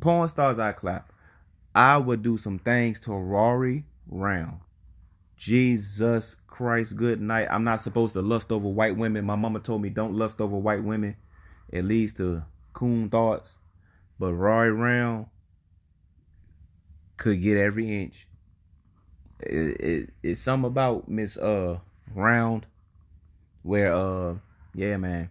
porn 0.01 0.29
stars 0.29 0.59
I 0.59 0.73
clap. 0.73 1.13
I 1.75 1.97
would 1.97 2.23
do 2.23 2.37
some 2.37 2.59
things 2.59 3.01
to 3.01 3.13
Rory 3.13 3.85
Round. 4.07 4.61
Jesus 5.43 6.37
Christ, 6.47 6.95
good 6.95 7.21
night. 7.21 7.49
I'm 7.51 7.65
not 7.65 7.81
supposed 7.81 8.13
to 8.13 8.23
lust 8.23 8.53
over 8.53 8.69
white 8.69 8.97
women. 8.97 9.25
My 9.25 9.35
mama 9.35 9.59
told 9.59 9.83
me 9.83 9.91
don't 9.91 10.15
lust 10.15 10.41
over 10.41 10.57
white 10.57 10.85
women. 10.85 11.17
It 11.69 11.85
leads 11.85 12.13
to 12.15 12.45
coon 12.75 13.11
thoughts. 13.11 13.59
But 14.21 14.35
Rory 14.35 14.71
Round 14.71 15.27
could 17.17 17.43
get 17.43 17.57
every 17.57 18.03
inch. 18.03 18.29
It, 19.41 19.81
it, 19.81 20.11
it's 20.23 20.41
something 20.41 20.69
about 20.69 21.09
Miss 21.09 21.37
uh 21.37 21.81
Round 22.15 22.65
where 23.65 23.93
uh 23.93 24.35
yeah 24.75 24.97
man 24.97 25.29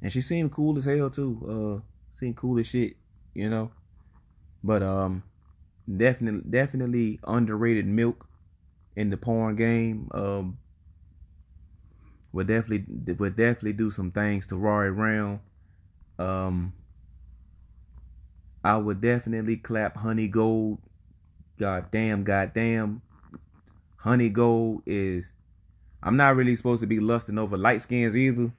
and 0.00 0.12
she 0.12 0.20
seemed 0.20 0.52
cool 0.52 0.78
as 0.78 0.84
hell 0.84 1.10
too 1.10 1.82
uh 1.82 2.18
seemed 2.18 2.36
cool 2.36 2.58
as 2.58 2.66
shit 2.66 2.96
you 3.32 3.48
know 3.48 3.70
but 4.64 4.82
um 4.82 5.22
definitely 5.96 6.42
definitely 6.50 7.20
underrated 7.24 7.86
milk 7.86 8.26
in 8.96 9.10
the 9.10 9.16
porn 9.16 9.56
game 9.56 10.08
um 10.12 10.58
would 12.32 12.46
definitely 12.46 13.14
would 13.14 13.36
definitely 13.36 13.72
do 13.72 13.90
some 13.90 14.10
things 14.10 14.46
to 14.46 14.56
Rory 14.56 14.90
Round 14.90 15.40
um 16.18 16.72
I 18.64 18.76
would 18.76 19.00
definitely 19.00 19.56
clap 19.56 19.96
Honey 19.96 20.28
Gold. 20.28 20.78
God 21.58 21.90
damn 21.90 22.22
god 22.24 22.52
damn 22.54 23.02
Honey 23.96 24.30
Gold 24.30 24.82
is 24.86 25.32
I'm 26.02 26.16
not 26.16 26.36
really 26.36 26.56
supposed 26.56 26.80
to 26.80 26.86
be 26.86 26.98
lusting 26.98 27.38
over 27.38 27.56
light 27.56 27.80
skins 27.80 28.16
either, 28.16 28.52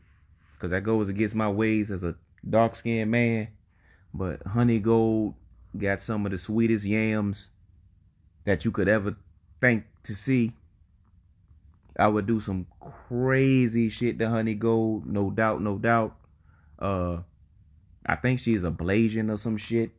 because 0.54 0.72
that 0.72 0.84
goes 0.84 1.10
against 1.10 1.36
my 1.36 1.50
ways 1.50 1.91
as 1.91 2.04
a 2.04 2.15
dark 2.50 2.76
skinned 2.76 3.12
man. 3.12 3.50
But 4.13 4.46
Honey 4.48 4.80
Gold 4.80 5.36
got 5.78 6.00
some 6.00 6.26
of 6.26 6.32
the 6.32 6.38
sweetest 6.38 6.86
yams 6.86 7.50
that 8.46 8.63
you 8.63 8.72
could 8.72 8.88
ever 8.88 9.15
think 9.60 9.86
to 10.04 10.16
see. 10.16 10.54
I 11.98 12.08
would 12.08 12.26
do 12.26 12.39
some 12.39 12.66
crazy 13.08 13.89
shit 13.89 14.18
to 14.20 14.30
Honey 14.30 14.56
Gold, 14.56 15.06
no 15.06 15.30
doubt, 15.30 15.62
no 15.62 15.78
doubt. 15.78 16.16
Uh, 16.80 17.20
I 18.06 18.16
think 18.16 18.39
she's 18.39 18.63
a 18.63 18.72
Blasian 18.72 19.32
or 19.32 19.38
some 19.38 19.58
shit. 19.58 19.92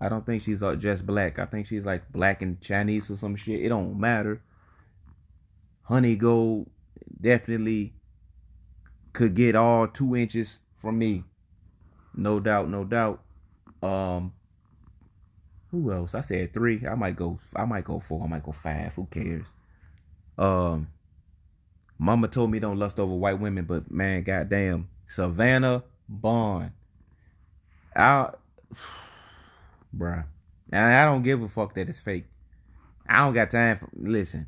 I 0.00 0.08
don't 0.08 0.24
think 0.24 0.42
she's 0.42 0.62
uh, 0.62 0.76
just 0.76 1.06
black. 1.06 1.38
I 1.38 1.46
think 1.46 1.66
she's 1.66 1.84
like 1.84 2.10
black 2.10 2.42
and 2.42 2.60
Chinese 2.60 3.10
or 3.10 3.16
some 3.16 3.36
shit. 3.36 3.62
It 3.62 3.68
don't 3.68 3.98
matter. 3.98 4.42
Honey 5.82 6.16
Gold 6.16 6.68
definitely 7.20 7.94
could 9.12 9.34
get 9.34 9.54
all 9.54 9.86
two 9.88 10.16
inches 10.16 10.58
from 10.76 10.98
me. 10.98 11.24
No 12.14 12.40
doubt, 12.40 12.68
no 12.68 12.84
doubt. 12.84 13.22
Um 13.82 14.32
who 15.82 15.92
else? 15.92 16.14
I 16.14 16.20
said 16.20 16.52
three. 16.52 16.86
I 16.86 16.94
might 16.94 17.16
go 17.16 17.38
I 17.54 17.64
might 17.64 17.84
go 17.84 17.98
four. 17.98 18.24
I 18.24 18.28
might 18.28 18.42
go 18.42 18.52
five. 18.52 18.92
Who 18.94 19.06
cares? 19.10 19.46
Um 20.38 20.88
Mama 21.98 22.28
told 22.28 22.50
me 22.50 22.58
don't 22.58 22.78
lust 22.78 23.00
over 23.00 23.14
white 23.14 23.40
women, 23.40 23.64
but 23.64 23.90
man, 23.90 24.22
goddamn. 24.22 24.88
Savannah 25.06 25.84
Bond. 26.08 26.72
I 27.94 28.30
bruh. 29.96 30.24
And 30.72 30.84
I 30.84 31.04
don't 31.04 31.22
give 31.22 31.42
a 31.42 31.48
fuck 31.48 31.74
that 31.74 31.88
it's 31.88 32.00
fake. 32.00 32.24
I 33.08 33.18
don't 33.18 33.34
got 33.34 33.50
time 33.50 33.76
for 33.76 33.88
listen. 33.94 34.46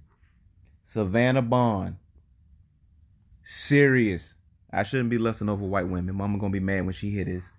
Savannah 0.85 1.43
Bond 1.43 1.97
Serious. 3.43 4.35
I 4.71 4.83
shouldn't 4.83 5.09
be 5.09 5.17
lusting 5.17 5.49
over 5.49 5.65
white 5.65 5.89
women. 5.89 6.15
Mama 6.15 6.39
gonna 6.39 6.53
be 6.53 6.61
mad 6.61 6.85
when 6.85 6.93
she 6.93 7.09
hear 7.09 7.25
this. 7.25 7.51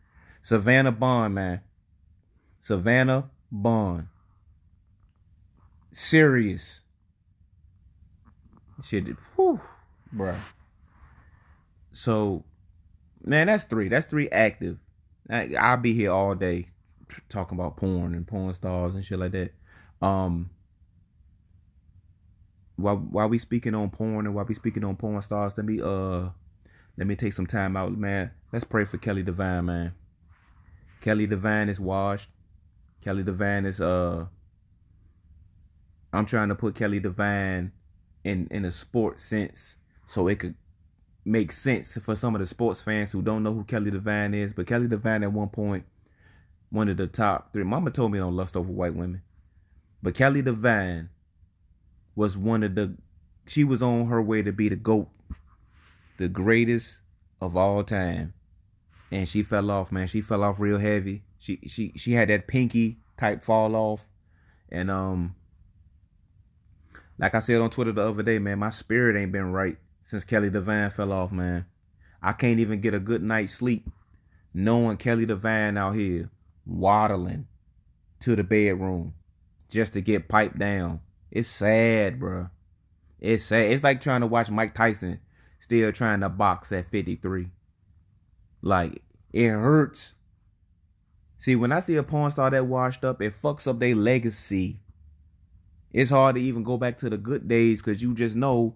Savannah 0.43 0.91
Bond, 0.91 1.33
man. 1.33 1.61
Savannah 2.61 3.31
Bond. 3.51 4.07
Serious. 5.91 6.81
Shit, 8.83 9.07
whew, 9.35 9.59
bruh. 10.15 10.37
so, 11.91 12.45
man, 13.23 13.47
that's 13.47 13.65
three. 13.65 13.89
That's 13.89 14.05
three 14.05 14.29
active. 14.29 14.77
I, 15.29 15.53
I'll 15.59 15.77
be 15.77 15.93
here 15.93 16.11
all 16.11 16.33
day 16.33 16.67
talking 17.27 17.57
about 17.57 17.77
porn 17.77 18.13
and 18.13 18.25
porn 18.25 18.53
stars 18.53 18.95
and 18.95 19.03
shit 19.03 19.19
like 19.19 19.33
that. 19.33 19.51
Um, 20.01 20.49
while 22.77 22.95
while 22.95 23.27
we 23.27 23.37
speaking 23.37 23.75
on 23.75 23.89
porn 23.89 24.25
and 24.25 24.33
while 24.33 24.45
we 24.45 24.55
speaking 24.55 24.85
on 24.85 24.95
porn 24.95 25.21
stars, 25.21 25.57
let 25.57 25.65
me 25.65 25.81
uh 25.81 26.29
let 26.97 27.07
me 27.07 27.15
take 27.15 27.33
some 27.33 27.47
time 27.47 27.75
out, 27.75 27.97
man. 27.97 28.31
Let's 28.51 28.65
pray 28.65 28.85
for 28.85 28.97
Kelly 28.97 29.23
Divine, 29.23 29.65
man. 29.65 29.93
Kelly 31.01 31.27
Divine 31.27 31.69
is 31.69 31.79
washed. 31.79 32.29
Kelly 33.01 33.23
Divine 33.23 33.65
is 33.65 33.79
uh 33.79 34.25
I'm 36.11 36.25
trying 36.25 36.49
to 36.49 36.55
put 36.55 36.75
Kelly 36.75 36.99
Divine 36.99 37.71
in 38.23 38.47
in 38.51 38.65
a 38.65 38.71
sports 38.71 39.23
sense 39.23 39.75
so 40.07 40.27
it 40.27 40.39
could 40.39 40.55
make 41.25 41.51
sense 41.51 41.97
for 41.97 42.15
some 42.15 42.35
of 42.35 42.41
the 42.41 42.47
sports 42.47 42.81
fans 42.81 43.11
who 43.11 43.21
don't 43.21 43.43
know 43.43 43.53
who 43.53 43.63
Kelly 43.63 43.91
Divine 43.91 44.33
is. 44.33 44.53
But 44.53 44.67
Kelly 44.67 44.87
Divine 44.87 45.23
at 45.23 45.31
one 45.31 45.49
point, 45.49 45.85
one 46.71 46.89
of 46.89 46.97
the 46.97 47.07
top 47.07 47.53
three. 47.53 47.63
Mama 47.63 47.91
told 47.91 48.11
me 48.11 48.19
on 48.19 48.35
lust 48.35 48.57
over 48.57 48.71
white 48.71 48.95
women. 48.95 49.21
But 50.01 50.15
Kelly 50.15 50.41
Divine 50.41 51.09
was 52.15 52.37
one 52.37 52.63
of 52.63 52.75
the 52.75 52.95
she 53.47 53.63
was 53.63 53.81
on 53.81 54.07
her 54.07 54.21
way 54.21 54.41
to 54.41 54.51
be 54.51 54.69
the 54.69 54.75
GOAT. 54.75 55.09
The 56.17 56.27
greatest 56.27 57.01
of 57.41 57.55
all 57.55 57.83
time. 57.83 58.33
And 59.11 59.27
she 59.27 59.41
fell 59.41 59.71
off, 59.71 59.91
man. 59.91 60.07
She 60.07 60.21
fell 60.21 60.43
off 60.43 60.59
real 60.59 60.77
heavy. 60.77 61.23
She 61.39 61.59
she 61.67 61.93
she 61.95 62.13
had 62.13 62.29
that 62.29 62.47
pinky 62.47 62.99
type 63.17 63.43
fall 63.43 63.75
off. 63.75 64.07
And 64.69 64.91
um 64.91 65.35
like 67.17 67.35
I 67.35 67.39
said 67.39 67.61
on 67.61 67.69
Twitter 67.69 67.91
the 67.91 68.03
other 68.03 68.23
day, 68.23 68.39
man, 68.39 68.59
my 68.59 68.69
spirit 68.69 69.19
ain't 69.19 69.31
been 69.31 69.51
right 69.51 69.77
since 70.03 70.23
Kelly 70.23 70.49
Divine 70.49 70.91
fell 70.91 71.11
off, 71.11 71.31
man. 71.31 71.65
I 72.21 72.33
can't 72.33 72.59
even 72.59 72.81
get 72.81 72.93
a 72.93 72.99
good 72.99 73.23
night's 73.23 73.53
sleep 73.53 73.89
knowing 74.53 74.97
Kelly 74.97 75.25
Divine 75.25 75.77
out 75.77 75.95
here 75.95 76.29
waddling 76.65 77.47
to 78.21 78.35
the 78.35 78.43
bedroom 78.43 79.13
just 79.69 79.93
to 79.93 80.01
get 80.01 80.27
piped 80.27 80.59
down. 80.59 80.99
It's 81.31 81.47
sad, 81.47 82.19
bro. 82.19 82.49
It's 83.19 83.45
sad. 83.45 83.71
It's 83.71 83.83
like 83.83 84.01
trying 84.01 84.21
to 84.21 84.27
watch 84.27 84.49
Mike 84.49 84.73
Tyson 84.73 85.19
still 85.59 85.91
trying 85.91 86.21
to 86.21 86.29
box 86.29 86.71
at 86.71 86.89
53. 86.89 87.49
Like, 88.61 89.01
it 89.31 89.49
hurts. 89.49 90.15
See, 91.39 91.55
when 91.55 91.71
I 91.71 91.79
see 91.79 91.95
a 91.95 92.03
porn 92.03 92.29
star 92.31 92.49
that 92.51 92.67
washed 92.67 93.03
up, 93.03 93.21
it 93.21 93.33
fucks 93.33 93.67
up 93.67 93.79
their 93.79 93.95
legacy 93.95 94.79
it's 95.91 96.11
hard 96.11 96.35
to 96.35 96.41
even 96.41 96.63
go 96.63 96.77
back 96.77 96.97
to 96.99 97.09
the 97.09 97.17
good 97.17 97.47
days 97.47 97.81
because 97.81 98.01
you 98.01 98.13
just 98.13 98.35
know 98.35 98.75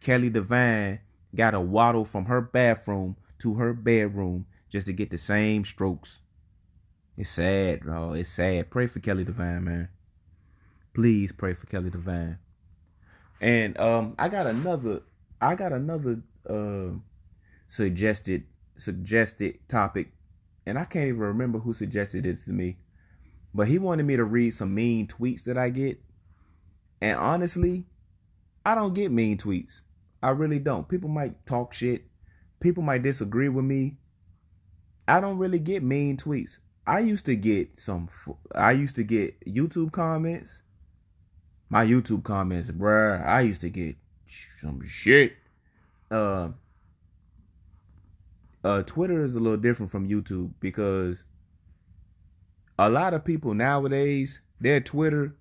Kelly 0.00 0.30
Divine 0.30 1.00
got 1.34 1.52
to 1.52 1.60
waddle 1.60 2.04
from 2.04 2.24
her 2.24 2.40
bathroom 2.40 3.16
to 3.38 3.54
her 3.54 3.72
bedroom 3.72 4.46
just 4.68 4.86
to 4.86 4.92
get 4.92 5.10
the 5.10 5.18
same 5.18 5.64
strokes. 5.64 6.20
It's 7.16 7.30
sad, 7.30 7.80
bro. 7.80 8.12
It's 8.12 8.28
sad. 8.28 8.70
Pray 8.70 8.86
for 8.88 9.00
Kelly 9.00 9.24
Divine, 9.24 9.64
man. 9.64 9.88
Please 10.92 11.30
pray 11.30 11.54
for 11.54 11.66
Kelly 11.66 11.90
Divine. 11.90 12.38
And 13.40 13.78
um, 13.78 14.14
I 14.18 14.28
got 14.28 14.46
another. 14.46 15.02
I 15.40 15.54
got 15.54 15.72
another 15.72 16.20
uh, 16.48 16.90
suggested 17.68 18.44
suggested 18.76 19.58
topic, 19.68 20.12
and 20.70 20.78
I 20.78 20.84
can't 20.84 21.08
even 21.08 21.20
remember 21.20 21.58
who 21.58 21.74
suggested 21.74 22.24
this 22.24 22.44
to 22.46 22.52
me. 22.52 22.78
But 23.52 23.68
he 23.68 23.78
wanted 23.78 24.06
me 24.06 24.16
to 24.16 24.24
read 24.24 24.52
some 24.52 24.74
mean 24.74 25.08
tweets 25.08 25.44
that 25.44 25.58
I 25.58 25.68
get 25.70 26.00
and 27.00 27.18
honestly, 27.18 27.84
I 28.64 28.74
don't 28.74 28.94
get 28.94 29.10
mean 29.10 29.38
tweets. 29.38 29.82
I 30.22 30.30
really 30.30 30.58
don't. 30.58 30.88
People 30.88 31.08
might 31.08 31.46
talk 31.46 31.72
shit. 31.72 32.04
People 32.60 32.82
might 32.82 33.02
disagree 33.02 33.48
with 33.48 33.64
me. 33.64 33.96
I 35.08 35.20
don't 35.20 35.38
really 35.38 35.58
get 35.58 35.82
mean 35.82 36.16
tweets. 36.18 36.58
I 36.86 37.00
used 37.00 37.26
to 37.26 37.36
get 37.36 37.78
some. 37.78 38.08
I 38.54 38.72
used 38.72 38.96
to 38.96 39.02
get 39.02 39.40
YouTube 39.46 39.92
comments. 39.92 40.62
My 41.70 41.84
YouTube 41.84 42.22
comments, 42.24 42.70
bruh. 42.70 43.24
I 43.24 43.42
used 43.42 43.62
to 43.62 43.70
get 43.70 43.96
some 44.26 44.80
shit. 44.86 45.34
Uh, 46.10 46.50
uh, 48.64 48.82
Twitter 48.82 49.24
is 49.24 49.36
a 49.36 49.40
little 49.40 49.58
different 49.58 49.90
from 49.90 50.08
YouTube 50.08 50.52
because 50.60 51.24
a 52.78 52.88
lot 52.88 53.14
of 53.14 53.24
people 53.24 53.54
nowadays, 53.54 54.40
their 54.60 54.80
Twitter 54.80 55.34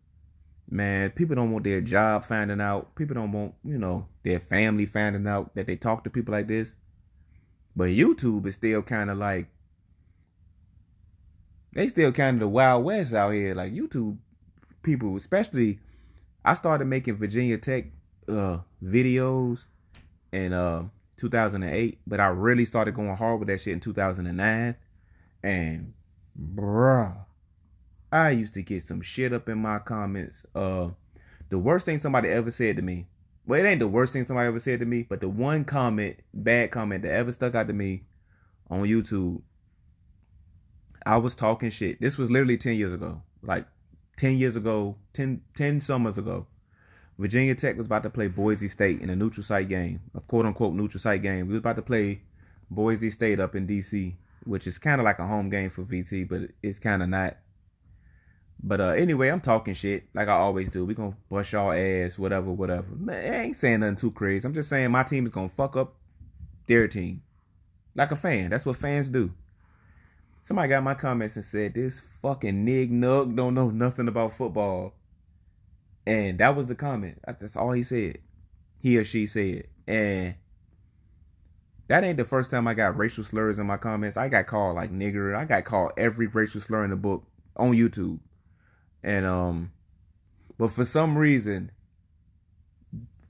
man, 0.70 1.10
people 1.12 1.36
don't 1.36 1.52
want 1.52 1.64
their 1.64 1.82
job 1.82 2.24
finding 2.24 2.62
out. 2.62 2.96
People 2.96 3.16
don't 3.16 3.32
want, 3.32 3.54
you 3.64 3.78
know, 3.78 4.06
their 4.24 4.40
family 4.40 4.86
finding 4.86 5.28
out 5.28 5.54
that 5.56 5.66
they 5.66 5.76
talk 5.76 6.04
to 6.04 6.10
people 6.10 6.32
like 6.32 6.48
this. 6.48 6.76
But 7.76 7.90
YouTube 7.90 8.46
is 8.46 8.56
still 8.56 8.82
kind 8.82 9.10
of 9.10 9.18
like, 9.18 9.48
they 11.74 11.88
still 11.88 12.12
kind 12.12 12.36
of 12.36 12.40
the 12.42 12.48
Wild 12.48 12.84
West 12.84 13.14
out 13.14 13.32
here. 13.32 13.56
Like 13.56 13.74
YouTube 13.74 14.18
people, 14.84 15.16
especially, 15.16 15.80
I 16.44 16.54
started 16.54 16.86
making 16.86 17.18
Virginia 17.18 17.58
Tech 17.58 17.86
uh, 18.28 18.60
videos 18.84 19.66
and, 20.32 20.54
uh, 20.54 20.84
2008, 21.20 22.00
but 22.08 22.20
I 22.20 22.28
really 22.28 22.66
started 22.66 22.96
going 22.96 23.16
hard 23.16 23.40
with 23.40 23.50
that 23.50 23.62
shit 23.62 23.74
in 23.74 23.80
2009. 23.80 24.76
And, 25.44 25.94
bruh 26.38 27.26
I 28.12 28.32
used 28.32 28.56
to 28.56 28.62
get 28.62 28.84
some 28.84 29.02
shit 29.02 29.34
up 29.34 29.50
in 29.50 29.60
my 29.60 29.80
comments. 29.80 30.44
Uh, 30.56 30.90
the 31.50 31.60
worst 31.60 31.86
thing 31.86 31.98
somebody 31.98 32.30
ever 32.30 32.52
said 32.52 32.78
to 32.78 32.82
me. 32.82 33.08
Well, 33.46 33.60
it 33.60 33.68
ain't 33.68 33.80
the 33.80 33.88
worst 33.88 34.14
thing 34.14 34.26
somebody 34.26 34.48
ever 34.48 34.60
said 34.60 34.80
to 34.80 34.86
me, 34.86 35.04
but 35.04 35.22
the 35.22 35.30
one 35.30 35.64
comment, 35.64 36.18
bad 36.34 36.72
comment 36.72 37.04
that 37.04 37.12
ever 37.12 37.32
stuck 37.32 37.56
out 37.56 37.68
to 37.68 37.74
me 37.74 38.04
on 38.70 38.82
YouTube. 38.82 39.42
I 41.06 41.18
was 41.18 41.36
talking 41.36 41.70
shit. 41.70 42.02
This 42.02 42.18
was 42.18 42.30
literally 42.30 42.58
10 42.58 42.76
years 42.76 42.94
ago. 42.94 43.22
Like 43.42 43.66
10 44.18 44.38
years 44.38 44.56
ago, 44.56 44.98
10, 45.14 45.42
10 45.56 45.80
summers 45.80 46.18
ago. 46.18 46.48
Virginia 47.20 47.54
Tech 47.54 47.76
was 47.76 47.86
about 47.86 48.04
to 48.04 48.10
play 48.10 48.28
Boise 48.28 48.70
State 48.70 49.02
in 49.02 49.10
a 49.10 49.16
neutral 49.16 49.44
site 49.44 49.68
game, 49.68 50.00
a 50.16 50.22
quote 50.22 50.46
unquote 50.46 50.74
neutral 50.74 51.02
site 51.02 51.22
game. 51.22 51.48
We 51.48 51.54
was 51.54 51.60
about 51.60 51.76
to 51.76 51.82
play 51.82 52.22
Boise 52.72 53.10
State 53.12 53.42
up 53.42 53.56
in 53.56 53.68
DC, 53.68 54.14
which 54.46 54.66
is 54.66 54.78
kind 54.78 55.02
of 55.02 55.06
like 55.06 55.20
a 55.20 55.28
home 55.28 55.50
game 55.50 55.70
for 55.70 55.84
VT, 55.84 56.30
but 56.30 56.50
it's 56.64 56.80
kind 56.80 57.04
of 57.04 57.10
not. 57.10 57.36
But 58.64 58.80
uh, 58.80 58.90
anyway, 58.92 59.28
I'm 59.28 59.42
talking 59.42 59.74
shit 59.74 60.06
like 60.14 60.30
I 60.30 60.34
always 60.34 60.72
do. 60.72 60.86
We 60.86 60.94
gonna 60.94 61.18
bust 61.30 61.52
y'all 61.52 61.74
ass, 61.74 62.18
whatever, 62.18 62.52
whatever. 62.52 62.88
I 63.10 63.44
ain't 63.44 63.56
saying 63.58 63.82
nothing 63.82 63.98
too 63.98 64.12
crazy. 64.12 64.48
I'm 64.48 64.54
just 64.54 64.70
saying 64.70 64.90
my 64.90 65.04
team 65.04 65.26
is 65.26 65.32
gonna 65.32 65.50
fuck 65.50 65.76
up 65.76 65.96
their 66.68 66.88
team, 66.88 67.22
like 67.96 68.12
a 68.12 68.16
fan. 68.16 68.50
That's 68.50 68.66
what 68.66 68.78
fans 68.78 69.10
do. 69.10 69.30
Somebody 70.42 70.70
got 70.70 70.84
my 70.84 70.94
comments 70.94 71.36
and 71.36 71.44
said 71.44 71.74
this 71.74 72.00
fucking 72.22 72.64
nig 72.64 72.94
nug 72.94 73.36
don't 73.36 73.56
know 73.56 73.70
nothing 73.70 74.08
about 74.08 74.38
football, 74.38 74.94
and 76.10 76.40
that 76.40 76.56
was 76.56 76.66
the 76.66 76.74
comment. 76.74 77.20
That's 77.28 77.56
all 77.56 77.72
he 77.72 77.84
said. 77.84 78.18
He 78.80 78.98
or 78.98 79.04
she 79.04 79.28
said, 79.28 79.68
and 79.88 80.34
that 81.88 82.04
ain't 82.04 82.18
the 82.18 82.26
first 82.26 82.50
time 82.50 82.68
I 82.68 82.74
got 82.74 82.98
racial 82.98 83.24
slurs 83.24 83.60
in 83.60 83.68
my 83.68 83.78
comments. 83.78 84.18
I 84.18 84.28
got 84.28 84.48
called 84.48 84.76
like 84.76 84.92
nigger. 84.92 85.36
I 85.36 85.46
got 85.46 85.66
called 85.66 85.92
every 85.98 86.26
racial 86.26 86.62
slur 86.62 86.84
in 86.84 86.90
the 86.90 86.96
book 86.96 87.26
on 87.58 87.74
YouTube. 87.74 88.20
And 89.04 89.24
um 89.28 89.72
but 90.58 90.72
for 90.72 90.84
some 90.84 91.16
reason 91.16 91.72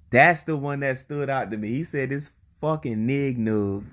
that's 0.09 0.43
the 0.43 0.55
one 0.55 0.79
that 0.79 0.99
stood 0.99 1.29
out 1.29 1.51
to 1.51 1.57
me. 1.57 1.69
He 1.69 1.83
said 1.83 2.09
this 2.09 2.31
fucking 2.61 3.05
nig 3.05 3.37
noob 3.37 3.83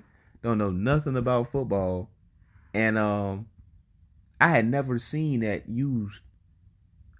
don't 0.41 0.57
know 0.57 0.71
nothing 0.71 1.17
about 1.17 1.51
football. 1.51 2.09
And 2.73 2.97
um 2.97 3.47
I 4.39 4.47
had 4.47 4.65
never 4.65 4.97
seen 4.97 5.41
that 5.41 5.67
used 5.67 6.23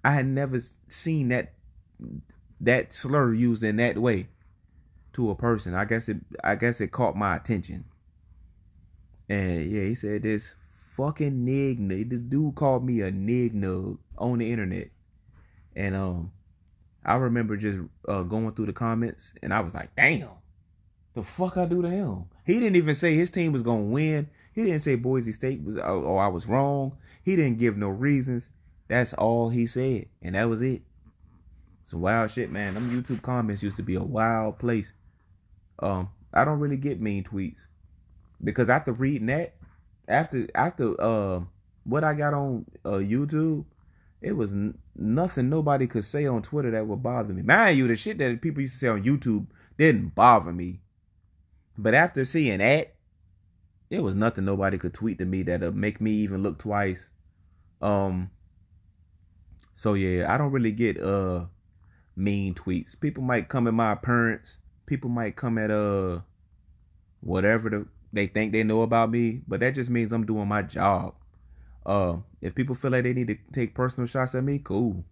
I 0.02 0.12
had 0.12 0.26
never 0.26 0.58
seen 0.86 1.28
that 1.28 1.52
that 2.60 2.92
slur 2.92 3.32
used 3.32 3.62
in 3.62 3.76
that 3.76 3.98
way 3.98 4.28
to 5.14 5.30
a 5.30 5.34
person. 5.34 5.74
I 5.74 5.84
guess 5.84 6.08
it 6.08 6.18
I 6.42 6.54
guess 6.54 6.80
it 6.80 6.92
caught 6.92 7.16
my 7.16 7.36
attention. 7.36 7.84
And 9.28 9.70
yeah, 9.70 9.82
he 9.82 9.94
said 9.94 10.22
this 10.22 10.54
fucking 10.98 11.44
nig. 11.44 11.88
The 11.88 12.16
dude 12.16 12.54
called 12.54 12.84
me 12.84 13.02
a 13.02 13.10
nig 13.10 13.54
nug 13.54 13.98
on 14.16 14.38
the 14.38 14.50
internet, 14.50 14.88
and 15.76 15.94
um, 15.94 16.32
I 17.04 17.14
remember 17.14 17.56
just 17.56 17.78
uh, 18.08 18.22
going 18.22 18.52
through 18.52 18.66
the 18.66 18.72
comments, 18.72 19.34
and 19.42 19.52
I 19.52 19.60
was 19.60 19.74
like, 19.74 19.94
damn, 19.96 20.30
the 21.14 21.22
fuck 21.22 21.56
I 21.56 21.66
do 21.66 21.82
to 21.82 21.88
him? 21.88 22.24
He 22.44 22.54
didn't 22.54 22.76
even 22.76 22.94
say 22.94 23.14
his 23.14 23.30
team 23.30 23.52
was 23.52 23.62
gonna 23.62 23.84
win. 23.84 24.28
He 24.54 24.64
didn't 24.64 24.80
say 24.80 24.96
Boise 24.96 25.32
State 25.32 25.62
was 25.62 25.76
oh, 25.76 26.04
oh 26.06 26.16
I 26.16 26.28
was 26.28 26.48
wrong. 26.48 26.96
He 27.22 27.36
didn't 27.36 27.58
give 27.58 27.76
no 27.76 27.88
reasons. 27.88 28.50
That's 28.88 29.12
all 29.14 29.50
he 29.50 29.66
said, 29.66 30.06
and 30.22 30.34
that 30.34 30.48
was 30.48 30.62
it. 30.62 30.82
Some 31.88 32.02
wild 32.02 32.30
shit, 32.30 32.52
man. 32.52 32.74
Them 32.74 32.90
YouTube 32.90 33.22
comments 33.22 33.62
used 33.62 33.76
to 33.76 33.82
be 33.82 33.94
a 33.94 34.02
wild 34.02 34.58
place. 34.58 34.92
Um, 35.78 36.10
I 36.34 36.44
don't 36.44 36.60
really 36.60 36.76
get 36.76 37.00
mean 37.00 37.24
tweets 37.24 37.60
because 38.44 38.68
after 38.68 38.92
reading 38.92 39.28
that, 39.28 39.54
after 40.06 40.46
after 40.54 41.00
uh 41.00 41.40
what 41.84 42.04
I 42.04 42.12
got 42.12 42.34
on 42.34 42.66
uh 42.84 42.98
YouTube, 42.98 43.64
it 44.20 44.32
was 44.32 44.52
n- 44.52 44.76
nothing 44.96 45.48
nobody 45.48 45.86
could 45.86 46.04
say 46.04 46.26
on 46.26 46.42
Twitter 46.42 46.70
that 46.72 46.86
would 46.86 47.02
bother 47.02 47.32
me. 47.32 47.40
Mind 47.40 47.78
you, 47.78 47.88
the 47.88 47.96
shit 47.96 48.18
that 48.18 48.42
people 48.42 48.60
used 48.60 48.74
to 48.74 48.80
say 48.80 48.88
on 48.88 49.02
YouTube 49.02 49.46
didn't 49.78 50.14
bother 50.14 50.52
me. 50.52 50.82
But 51.78 51.94
after 51.94 52.26
seeing 52.26 52.58
that, 52.58 52.96
it 53.88 54.02
was 54.02 54.14
nothing 54.14 54.44
nobody 54.44 54.76
could 54.76 54.92
tweet 54.92 55.16
to 55.20 55.24
me 55.24 55.42
that'll 55.42 55.72
make 55.72 56.02
me 56.02 56.10
even 56.10 56.42
look 56.42 56.58
twice. 56.58 57.08
Um 57.80 58.30
so 59.74 59.94
yeah, 59.94 60.30
I 60.30 60.36
don't 60.36 60.52
really 60.52 60.72
get 60.72 61.00
uh 61.00 61.46
mean 62.18 62.54
tweets. 62.54 62.98
People 62.98 63.22
might 63.22 63.48
come 63.48 63.66
at 63.66 63.74
my 63.74 63.92
appearance. 63.92 64.58
People 64.86 65.10
might 65.10 65.36
come 65.36 65.58
at 65.58 65.70
uh 65.70 66.20
whatever 67.20 67.70
the, 67.70 67.86
they 68.12 68.26
think 68.26 68.52
they 68.52 68.64
know 68.64 68.82
about 68.82 69.10
me, 69.10 69.42
but 69.46 69.60
that 69.60 69.74
just 69.74 69.90
means 69.90 70.12
I'm 70.12 70.26
doing 70.26 70.48
my 70.48 70.62
job. 70.62 71.14
Uh, 71.84 72.18
if 72.40 72.54
people 72.54 72.74
feel 72.74 72.90
like 72.90 73.04
they 73.04 73.14
need 73.14 73.28
to 73.28 73.36
take 73.52 73.74
personal 73.74 74.06
shots 74.06 74.34
at 74.34 74.44
me, 74.44 74.60
cool. 74.62 75.04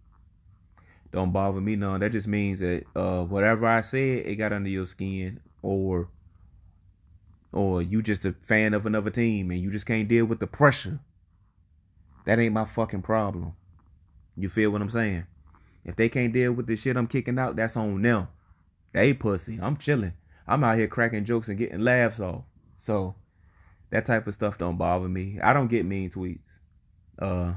Don't 1.11 1.31
bother 1.31 1.61
me 1.61 1.75
none. 1.75 2.01
That 2.01 2.11
just 2.11 2.27
means 2.27 2.59
that 2.59 2.83
uh, 2.95 3.23
whatever 3.23 3.65
I 3.65 3.81
said, 3.81 4.25
it 4.25 4.35
got 4.35 4.53
under 4.53 4.69
your 4.69 4.85
skin, 4.85 5.39
or 5.61 6.09
or 7.51 7.81
you 7.81 8.01
just 8.01 8.25
a 8.25 8.33
fan 8.41 8.73
of 8.73 8.85
another 8.85 9.09
team 9.09 9.49
and 9.51 9.59
you 9.59 9.71
just 9.71 9.85
can't 9.85 10.07
deal 10.07 10.25
with 10.25 10.39
the 10.39 10.47
pressure. 10.47 10.99
That 12.25 12.39
ain't 12.39 12.53
my 12.53 12.65
fucking 12.65 13.03
problem. 13.03 13.53
You 14.35 14.49
feel 14.49 14.69
what 14.69 14.81
I'm 14.81 14.89
saying? 14.89 15.25
If 15.87 15.95
they 15.95 16.09
can't 16.09 16.33
deal 16.33 16.51
with 16.51 16.67
the 16.67 16.75
shit 16.75 16.97
I'm 16.97 17.07
kicking 17.07 17.39
out, 17.39 17.55
that's 17.55 17.77
on 17.77 18.01
them. 18.01 18.27
They 18.91 19.13
pussy. 19.13 19.57
I'm 19.61 19.77
chilling. 19.77 20.13
I'm 20.45 20.63
out 20.63 20.77
here 20.77 20.87
cracking 20.87 21.25
jokes 21.25 21.47
and 21.47 21.57
getting 21.57 21.79
laughs 21.79 22.19
off. 22.19 22.43
So 22.77 23.15
that 23.89 24.05
type 24.05 24.27
of 24.27 24.33
stuff 24.33 24.57
don't 24.57 24.77
bother 24.77 25.07
me. 25.07 25.39
I 25.41 25.53
don't 25.53 25.69
get 25.69 25.85
mean 25.85 26.09
tweets. 26.09 26.39
Uh 27.17 27.53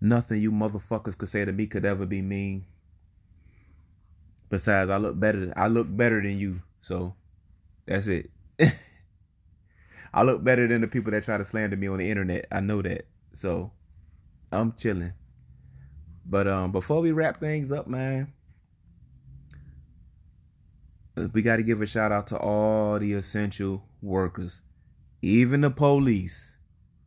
nothing 0.00 0.40
you 0.40 0.50
motherfuckers 0.50 1.16
could 1.16 1.28
say 1.28 1.44
to 1.44 1.52
me 1.52 1.66
could 1.66 1.84
ever 1.84 2.06
be 2.06 2.22
mean. 2.22 2.64
Besides, 4.48 4.90
I 4.90 4.96
look 4.96 5.20
better 5.20 5.52
I 5.54 5.68
look 5.68 5.86
better 5.88 6.22
than 6.22 6.38
you. 6.38 6.62
So 6.80 7.14
that's 7.86 8.06
it. 8.06 8.30
I 10.14 10.22
look 10.22 10.42
better 10.42 10.66
than 10.66 10.80
the 10.80 10.88
people 10.88 11.12
that 11.12 11.24
try 11.24 11.36
to 11.36 11.44
slander 11.44 11.76
me 11.76 11.88
on 11.88 11.98
the 11.98 12.10
internet. 12.10 12.46
I 12.50 12.60
know 12.60 12.80
that. 12.82 13.06
So 13.34 13.70
I'm 14.50 14.72
chilling. 14.72 15.12
But 16.24 16.46
um 16.46 16.72
before 16.72 17.00
we 17.00 17.12
wrap 17.12 17.40
things 17.40 17.72
up, 17.72 17.86
man, 17.86 18.32
we 21.32 21.42
got 21.42 21.56
to 21.56 21.62
give 21.62 21.82
a 21.82 21.86
shout 21.86 22.12
out 22.12 22.28
to 22.28 22.38
all 22.38 22.98
the 22.98 23.14
essential 23.14 23.82
workers, 24.02 24.60
even 25.22 25.60
the 25.60 25.70
police. 25.70 26.54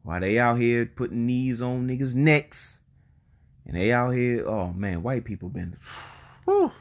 Why 0.04 0.20
they 0.20 0.38
out 0.38 0.60
here 0.60 0.86
putting 0.86 1.26
knees 1.26 1.62
on 1.62 1.88
niggas' 1.88 2.14
necks, 2.14 2.82
and 3.66 3.78
they 3.78 3.94
out 3.94 4.10
here, 4.10 4.46
oh 4.46 4.74
man, 4.74 5.02
white 5.02 5.24
people 5.24 5.48
been. 5.48 5.78
Whew, 6.46 6.72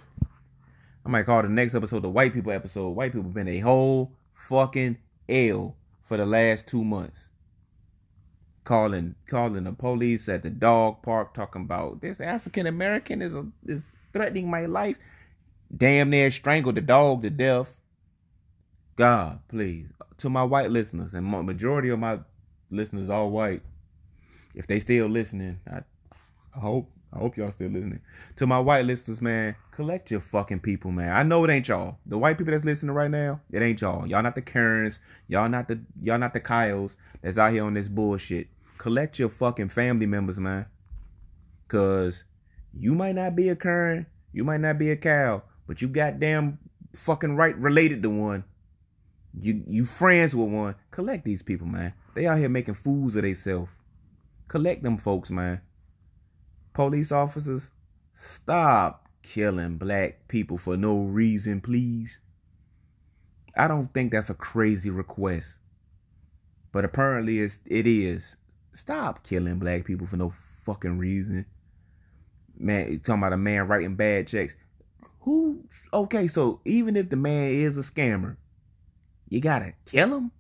I 1.07 1.09
might 1.09 1.27
call 1.27 1.43
the 1.43 1.49
next 1.49 1.75
episode 1.75 2.03
the 2.03 2.09
white 2.09 2.33
people 2.33 2.53
episode. 2.53 2.91
White 2.91 3.13
people 3.13 3.31
been 3.31 3.49
a 3.49 3.61
whole 3.61 4.13
fucking 4.35 4.99
L 5.29 5.77
for 6.03 6.17
the 6.17 6.27
last 6.27 6.67
two 6.67 6.85
months. 6.85 7.29
Calling 8.65 9.17
calling 9.29 9.65
the 9.65 9.73
police 9.73 10.29
at 10.29 10.45
the 10.45 10.51
dog 10.51 11.03
park, 11.03 11.35
talking 11.35 11.63
about 11.63 12.01
this 12.01 12.21
African 12.21 12.67
American 12.67 13.21
is 13.21 13.35
a, 13.35 13.47
is 13.67 13.83
threatening 14.13 14.49
my 14.49 14.67
life 14.67 14.99
damn 15.77 16.11
near 16.11 16.31
strangled 16.31 16.75
the 16.75 16.81
dog 16.81 17.23
to 17.23 17.31
death. 17.31 17.77
God, 18.97 19.41
please. 19.49 19.87
To 20.19 20.31
my 20.31 20.45
white 20.45 20.71
listeners, 20.71 21.15
and 21.15 21.27
majority 21.27 21.89
of 21.89 21.99
my 21.99 22.21
listeners 22.71 23.09
are 23.09 23.27
white. 23.27 23.63
If 24.55 24.67
they 24.67 24.79
still 24.79 25.07
listening, 25.07 25.59
I, 25.71 25.81
I 26.55 26.61
hope 26.61 26.91
I 27.13 27.19
hope 27.19 27.37
y'all 27.37 27.51
still 27.51 27.69
listening. 27.69 28.01
To 28.37 28.47
my 28.47 28.59
white 28.59 28.87
listeners, 28.87 29.21
man, 29.21 29.55
collect 29.71 30.11
your 30.11 30.21
fucking 30.21 30.61
people, 30.61 30.91
man. 30.91 31.13
I 31.13 31.23
know 31.23 31.45
it 31.45 31.51
ain't 31.51 31.69
y'all. 31.69 31.99
The 32.07 32.17
white 32.17 32.39
people 32.39 32.53
that's 32.53 32.65
listening 32.65 32.95
right 32.95 33.11
now, 33.11 33.41
it 33.51 33.61
ain't 33.61 33.81
y'all. 33.83 34.07
Y'all 34.07 34.23
not 34.23 34.35
the 34.35 34.41
Karens. 34.41 34.99
Y'all 35.29 35.49
not 35.49 35.69
the 35.69 35.79
y'all 36.03 36.19
not 36.19 36.33
the 36.33 36.41
Kyles 36.41 36.97
that's 37.21 37.37
out 37.37 37.53
here 37.53 37.65
on 37.65 37.75
this 37.75 37.89
bullshit. 37.89 38.49
Collect 38.79 39.19
your 39.19 39.29
fucking 39.29 39.69
family 39.69 40.07
members, 40.07 40.41
man. 40.41 40.67
Cause 41.69 42.25
you 42.73 42.95
might 42.95 43.15
not 43.15 43.37
be 43.37 43.51
a 43.51 43.57
Karen, 43.57 44.07
you 44.33 44.45
might 44.45 44.61
not 44.61 44.79
be 44.79 44.91
a 44.91 44.97
cow, 44.97 45.43
but 45.67 45.83
you 45.83 45.89
goddamn 45.89 46.59
fucking 46.95 47.37
right 47.37 47.57
related 47.59 48.03
to 48.03 48.11
one. 48.11 48.45
You 49.39 49.63
you 49.67 49.85
friends 49.85 50.35
with 50.35 50.49
one. 50.49 50.77
Collect 50.91 51.25
these 51.25 51.43
people, 51.43 51.67
man. 51.67 51.93
They 52.15 52.27
out 52.27 52.39
here 52.39 52.49
making 52.49 52.75
fools 52.75 53.17
of 53.17 53.23
themselves. 53.23 53.71
Collect 54.49 54.83
them 54.83 54.99
folks, 54.99 55.31
man. 55.31 55.61
Police 56.75 57.13
officers, 57.13 57.71
stop 58.15 59.09
killing 59.23 59.77
black 59.77 60.29
people 60.29 60.59
for 60.59 60.77
no 60.77 61.03
reason, 61.03 61.61
please. 61.61 62.21
I 63.57 63.69
don't 63.69 63.93
think 63.93 64.13
that's 64.13 64.31
a 64.31 64.35
crazy 64.35 64.91
request. 64.91 65.59
But 66.73 66.85
apparently 66.85 67.41
it's 67.41 67.61
it 67.67 67.87
is. 67.87 68.37
Stop 68.73 69.23
killing 69.25 69.59
black 69.59 69.85
people 69.85 70.07
for 70.07 70.17
no 70.17 70.33
fucking 70.63 70.97
reason. 70.97 71.45
Man, 72.59 72.93
you 72.93 72.99
talking 72.99 73.21
about 73.23 73.35
a 73.35 73.37
man 73.37 73.69
writing 73.69 73.95
bad 73.95 74.27
checks. 74.27 74.57
Who? 75.21 75.65
Okay, 75.93 76.27
so 76.27 76.61
even 76.65 76.97
if 76.97 77.11
the 77.11 77.17
man 77.17 77.49
is 77.49 77.77
a 77.77 77.83
scammer, 77.83 78.37
you 79.29 79.41
gotta 79.41 79.75
kill 79.85 80.17
him. 80.17 80.33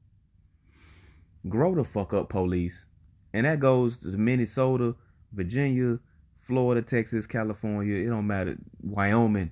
Grow 1.48 1.74
the 1.74 1.84
fuck 1.84 2.14
up, 2.14 2.30
police. 2.30 2.86
And 3.34 3.44
that 3.44 3.60
goes 3.60 3.98
to 3.98 4.08
Minnesota, 4.08 4.94
Virginia, 5.32 5.98
Florida, 6.52 6.82
Texas, 6.82 7.26
California. 7.26 7.96
It 7.96 8.10
don't 8.10 8.26
matter. 8.26 8.58
Wyoming. 8.82 9.50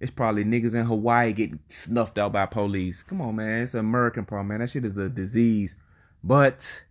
It's 0.00 0.10
probably 0.10 0.44
niggas 0.44 0.74
in 0.74 0.84
Hawaii 0.84 1.32
getting 1.32 1.60
snuffed 1.68 2.18
out 2.18 2.34
by 2.34 2.44
police. 2.44 3.02
Come 3.02 3.22
on, 3.22 3.36
man. 3.36 3.62
It's 3.62 3.72
an 3.72 3.80
American 3.80 4.26
problem, 4.26 4.48
man. 4.48 4.60
That 4.60 4.68
shit 4.68 4.84
is 4.84 4.98
a 4.98 5.08
disease. 5.08 5.76
But 6.22 6.84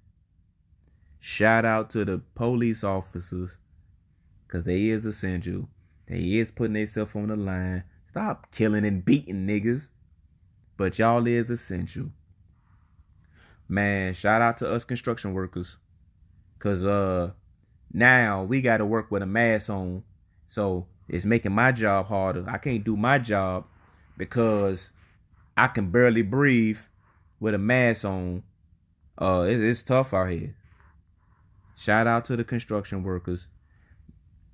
shout 1.19 1.63
out 1.63 1.91
to 1.91 2.04
the 2.04 2.24
police 2.34 2.84
officers 2.84 3.60
because 4.47 4.63
they 4.63 4.86
is 4.86 5.06
essential. 5.06 5.69
They 6.08 6.39
is 6.39 6.50
putting 6.50 6.74
themselves 6.74 7.15
on 7.15 7.28
the 7.28 7.36
line. 7.36 7.84
Stop 8.08 8.52
killing 8.52 8.84
and 8.84 9.06
beating 9.06 9.45
niggas. 9.45 9.91
But 10.76 10.97
y'all 10.97 11.28
is 11.28 11.52
essential. 11.52 12.10
Man, 13.69 14.15
shout 14.15 14.41
out 14.41 14.58
to 14.58 14.71
us 14.71 14.84
construction 14.84 15.36
workers. 15.36 15.78
Cause 16.58 16.84
uh 16.84 17.34
now 17.93 18.43
we 18.43 18.62
gotta 18.62 18.86
work 18.86 19.12
with 19.12 19.21
a 19.21 19.25
mask 19.25 19.69
on. 19.69 20.04
So 20.47 20.88
it's 21.08 21.25
making 21.25 21.54
my 21.54 21.71
job 21.71 22.08
harder. 22.08 22.45
I 22.47 22.58
can't 22.58 22.84
do 22.84 22.97
my 22.97 23.19
job 23.19 23.65
because 24.17 24.91
I 25.58 25.67
can 25.67 25.91
barely 25.91 26.21
breathe 26.21 26.80
with 27.39 27.54
a 27.54 27.60
mask 27.60 28.06
on. 28.06 28.43
Uh 29.17 29.45
it's, 29.47 29.62
it's 29.62 29.84
tough 29.84 30.13
out 30.13 30.30
here. 30.30 30.56
Shout 31.77 32.08
out 32.08 32.25
to 32.25 32.36
the 32.36 32.43
construction 32.43 33.04
workers 33.04 33.47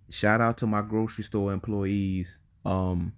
shout 0.10 0.42
out 0.42 0.58
to 0.60 0.68
my 0.68 0.82
grocery 0.82 1.24
store 1.24 1.54
employees. 1.54 2.40
Um, 2.66 3.14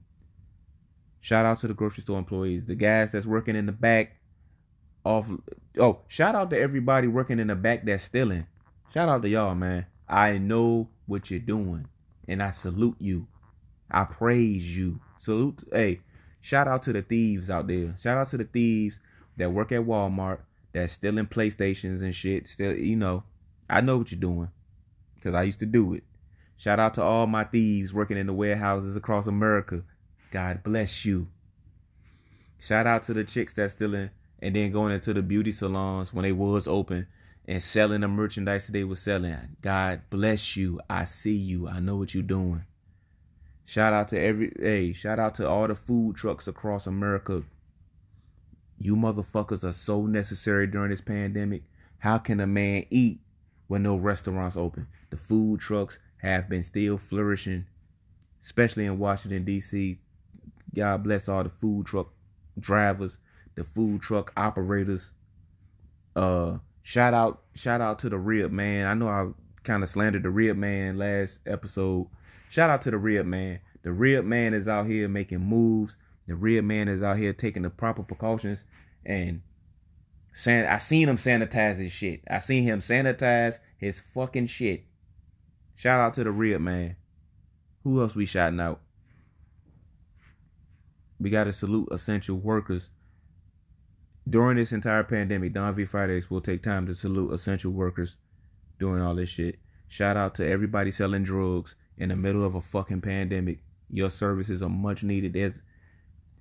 shout 1.21 1.45
out 1.45 1.59
to 1.59 1.67
the 1.67 1.73
grocery 1.73 2.01
store 2.01 2.19
employees, 2.19 2.65
the 2.65 2.75
guys 2.75 3.11
that's 3.11 3.25
working 3.25 3.55
in 3.55 3.65
the 3.65 3.71
back. 3.71 4.15
Off, 5.05 5.29
oh, 5.79 6.01
shout 6.07 6.35
out 6.35 6.49
to 6.49 6.59
everybody 6.59 7.07
working 7.07 7.39
in 7.39 7.47
the 7.47 7.55
back 7.55 7.85
that's 7.85 8.03
stealing. 8.03 8.45
Shout 8.93 9.09
out 9.09 9.21
to 9.21 9.29
y'all, 9.29 9.55
man. 9.55 9.85
I 10.09 10.39
know 10.39 10.89
what 11.05 11.29
you're 11.29 11.39
doing, 11.39 11.87
and 12.27 12.41
I 12.41 12.51
salute 12.51 12.97
you. 12.99 13.27
I 13.91 14.05
praise 14.05 14.75
you. 14.75 14.99
Salute, 15.19 15.67
hey, 15.71 16.01
shout 16.41 16.67
out 16.67 16.81
to 16.83 16.93
the 16.93 17.03
thieves 17.03 17.49
out 17.49 17.67
there. 17.67 17.95
Shout 17.99 18.17
out 18.17 18.27
to 18.29 18.37
the 18.37 18.45
thieves 18.45 18.99
that 19.37 19.51
work 19.51 19.71
at 19.71 19.81
Walmart 19.81 20.39
that's 20.73 20.93
stealing 20.93 21.27
PlayStations 21.27 22.01
and 22.01 22.13
shit. 22.13 22.47
Still, 22.47 22.75
you 22.75 22.95
know, 22.95 23.23
I 23.69 23.81
know 23.81 23.99
what 23.99 24.11
you're 24.11 24.19
doing 24.19 24.49
because 25.15 25.35
I 25.35 25.43
used 25.43 25.59
to 25.59 25.65
do 25.65 25.93
it. 25.93 26.03
Shout 26.57 26.79
out 26.79 26.95
to 26.95 27.03
all 27.03 27.27
my 27.27 27.43
thieves 27.43 27.93
working 27.93 28.17
in 28.17 28.27
the 28.27 28.33
warehouses 28.33 28.95
across 28.95 29.27
America. 29.27 29.83
God 30.31 30.63
bless 30.63 31.05
you. 31.05 31.27
Shout 32.59 32.87
out 32.87 33.03
to 33.03 33.13
the 33.13 33.23
chicks 33.23 33.53
that's 33.53 33.73
still 33.73 33.93
in 33.93 34.09
and 34.41 34.55
then 34.55 34.71
going 34.71 34.93
into 34.93 35.13
the 35.13 35.23
beauty 35.23 35.51
salons 35.51 36.13
when 36.13 36.23
they 36.23 36.31
was 36.31 36.67
open 36.67 37.07
and 37.49 37.63
selling 37.63 38.01
the 38.01 38.07
merchandise 38.07 38.67
that 38.67 38.73
they 38.73 38.83
were 38.83 38.95
selling. 38.95 39.35
God 39.61 40.03
bless 40.11 40.55
you. 40.55 40.79
I 40.87 41.03
see 41.03 41.35
you. 41.35 41.67
I 41.67 41.79
know 41.79 41.97
what 41.97 42.13
you're 42.13 42.21
doing. 42.21 42.63
Shout 43.65 43.91
out 43.91 44.07
to 44.09 44.19
every 44.19 44.53
hey, 44.59 44.93
shout 44.93 45.17
out 45.17 45.33
to 45.35 45.49
all 45.49 45.67
the 45.67 45.73
food 45.73 46.15
trucks 46.15 46.47
across 46.47 46.85
America. 46.85 47.43
You 48.77 48.95
motherfuckers 48.95 49.63
are 49.63 49.71
so 49.71 50.05
necessary 50.05 50.67
during 50.67 50.91
this 50.91 51.01
pandemic. 51.01 51.63
How 51.97 52.19
can 52.19 52.39
a 52.39 52.45
man 52.45 52.85
eat 52.91 53.19
when 53.65 53.81
no 53.81 53.97
restaurants 53.97 54.55
open? 54.55 54.85
The 55.09 55.17
food 55.17 55.59
trucks, 55.59 55.97
have 56.19 56.49
been 56.49 56.63
still 56.63 56.97
flourishing, 56.97 57.65
especially 58.41 58.85
in 58.85 58.99
Washington, 58.99 59.43
D.C. 59.43 59.97
God 60.75 61.03
bless 61.03 61.27
all 61.27 61.43
the 61.43 61.49
food 61.49 61.87
truck 61.87 62.13
drivers, 62.59 63.19
the 63.55 63.63
food 63.63 64.01
truck 64.01 64.31
operators. 64.37 65.11
Uh, 66.15 66.57
shout 66.89 67.13
out, 67.13 67.43
shout 67.53 67.81
out 67.81 67.99
to 67.99 68.09
the 68.09 68.17
rib 68.17 68.51
man. 68.51 68.87
I 68.87 68.95
know 68.95 69.09
I 69.09 69.27
kind 69.61 69.83
of 69.83 69.89
slandered 69.89 70.23
the 70.23 70.31
rib 70.31 70.57
man 70.57 70.97
last 70.97 71.39
episode. 71.45 72.07
Shout 72.49 72.71
out 72.71 72.81
to 72.81 72.89
the 72.89 72.97
rib 72.97 73.27
man. 73.27 73.59
The 73.83 73.91
rib 73.91 74.25
man 74.25 74.55
is 74.55 74.67
out 74.67 74.87
here 74.87 75.07
making 75.07 75.41
moves. 75.41 75.97
The 76.25 76.35
rib 76.35 76.65
man 76.65 76.87
is 76.87 77.03
out 77.03 77.17
here 77.17 77.31
taking 77.31 77.61
the 77.61 77.69
proper 77.69 78.01
precautions 78.01 78.63
and 79.05 79.41
san- 80.33 80.65
I 80.65 80.79
seen 80.79 81.07
him 81.07 81.17
sanitize 81.17 81.77
his 81.77 81.91
shit. 81.91 82.23
I 82.27 82.39
seen 82.39 82.63
him 82.63 82.79
sanitize 82.79 83.59
his 83.77 83.99
fucking 83.99 84.47
shit. 84.47 84.85
Shout 85.75 85.99
out 85.99 86.15
to 86.15 86.23
the 86.23 86.31
Rib 86.31 86.59
man. 86.59 86.95
Who 87.83 88.01
else 88.01 88.15
we 88.15 88.25
shouting 88.25 88.59
out? 88.59 88.81
We 91.19 91.29
got 91.29 91.43
to 91.43 91.53
salute 91.53 91.89
essential 91.91 92.37
workers. 92.37 92.89
During 94.29 94.57
this 94.57 94.73
entire 94.73 95.03
pandemic, 95.03 95.53
Don 95.53 95.73
V 95.75 95.85
Fridays 95.85 96.29
will 96.29 96.41
take 96.41 96.61
time 96.61 96.85
to 96.85 96.93
salute 96.93 97.33
essential 97.33 97.71
workers 97.71 98.17
doing 98.79 99.01
all 99.01 99.15
this 99.15 99.29
shit. 99.29 99.57
Shout 99.87 100.17
out 100.17 100.35
to 100.35 100.47
everybody 100.47 100.91
selling 100.91 101.23
drugs 101.23 101.75
in 101.97 102.09
the 102.09 102.15
middle 102.15 102.43
of 102.43 102.55
a 102.55 102.61
fucking 102.61 103.01
pandemic. 103.01 103.59
Your 103.89 104.09
services 104.09 104.61
are 104.61 104.69
much 104.69 105.03
needed. 105.03 105.33
There's 105.33 105.61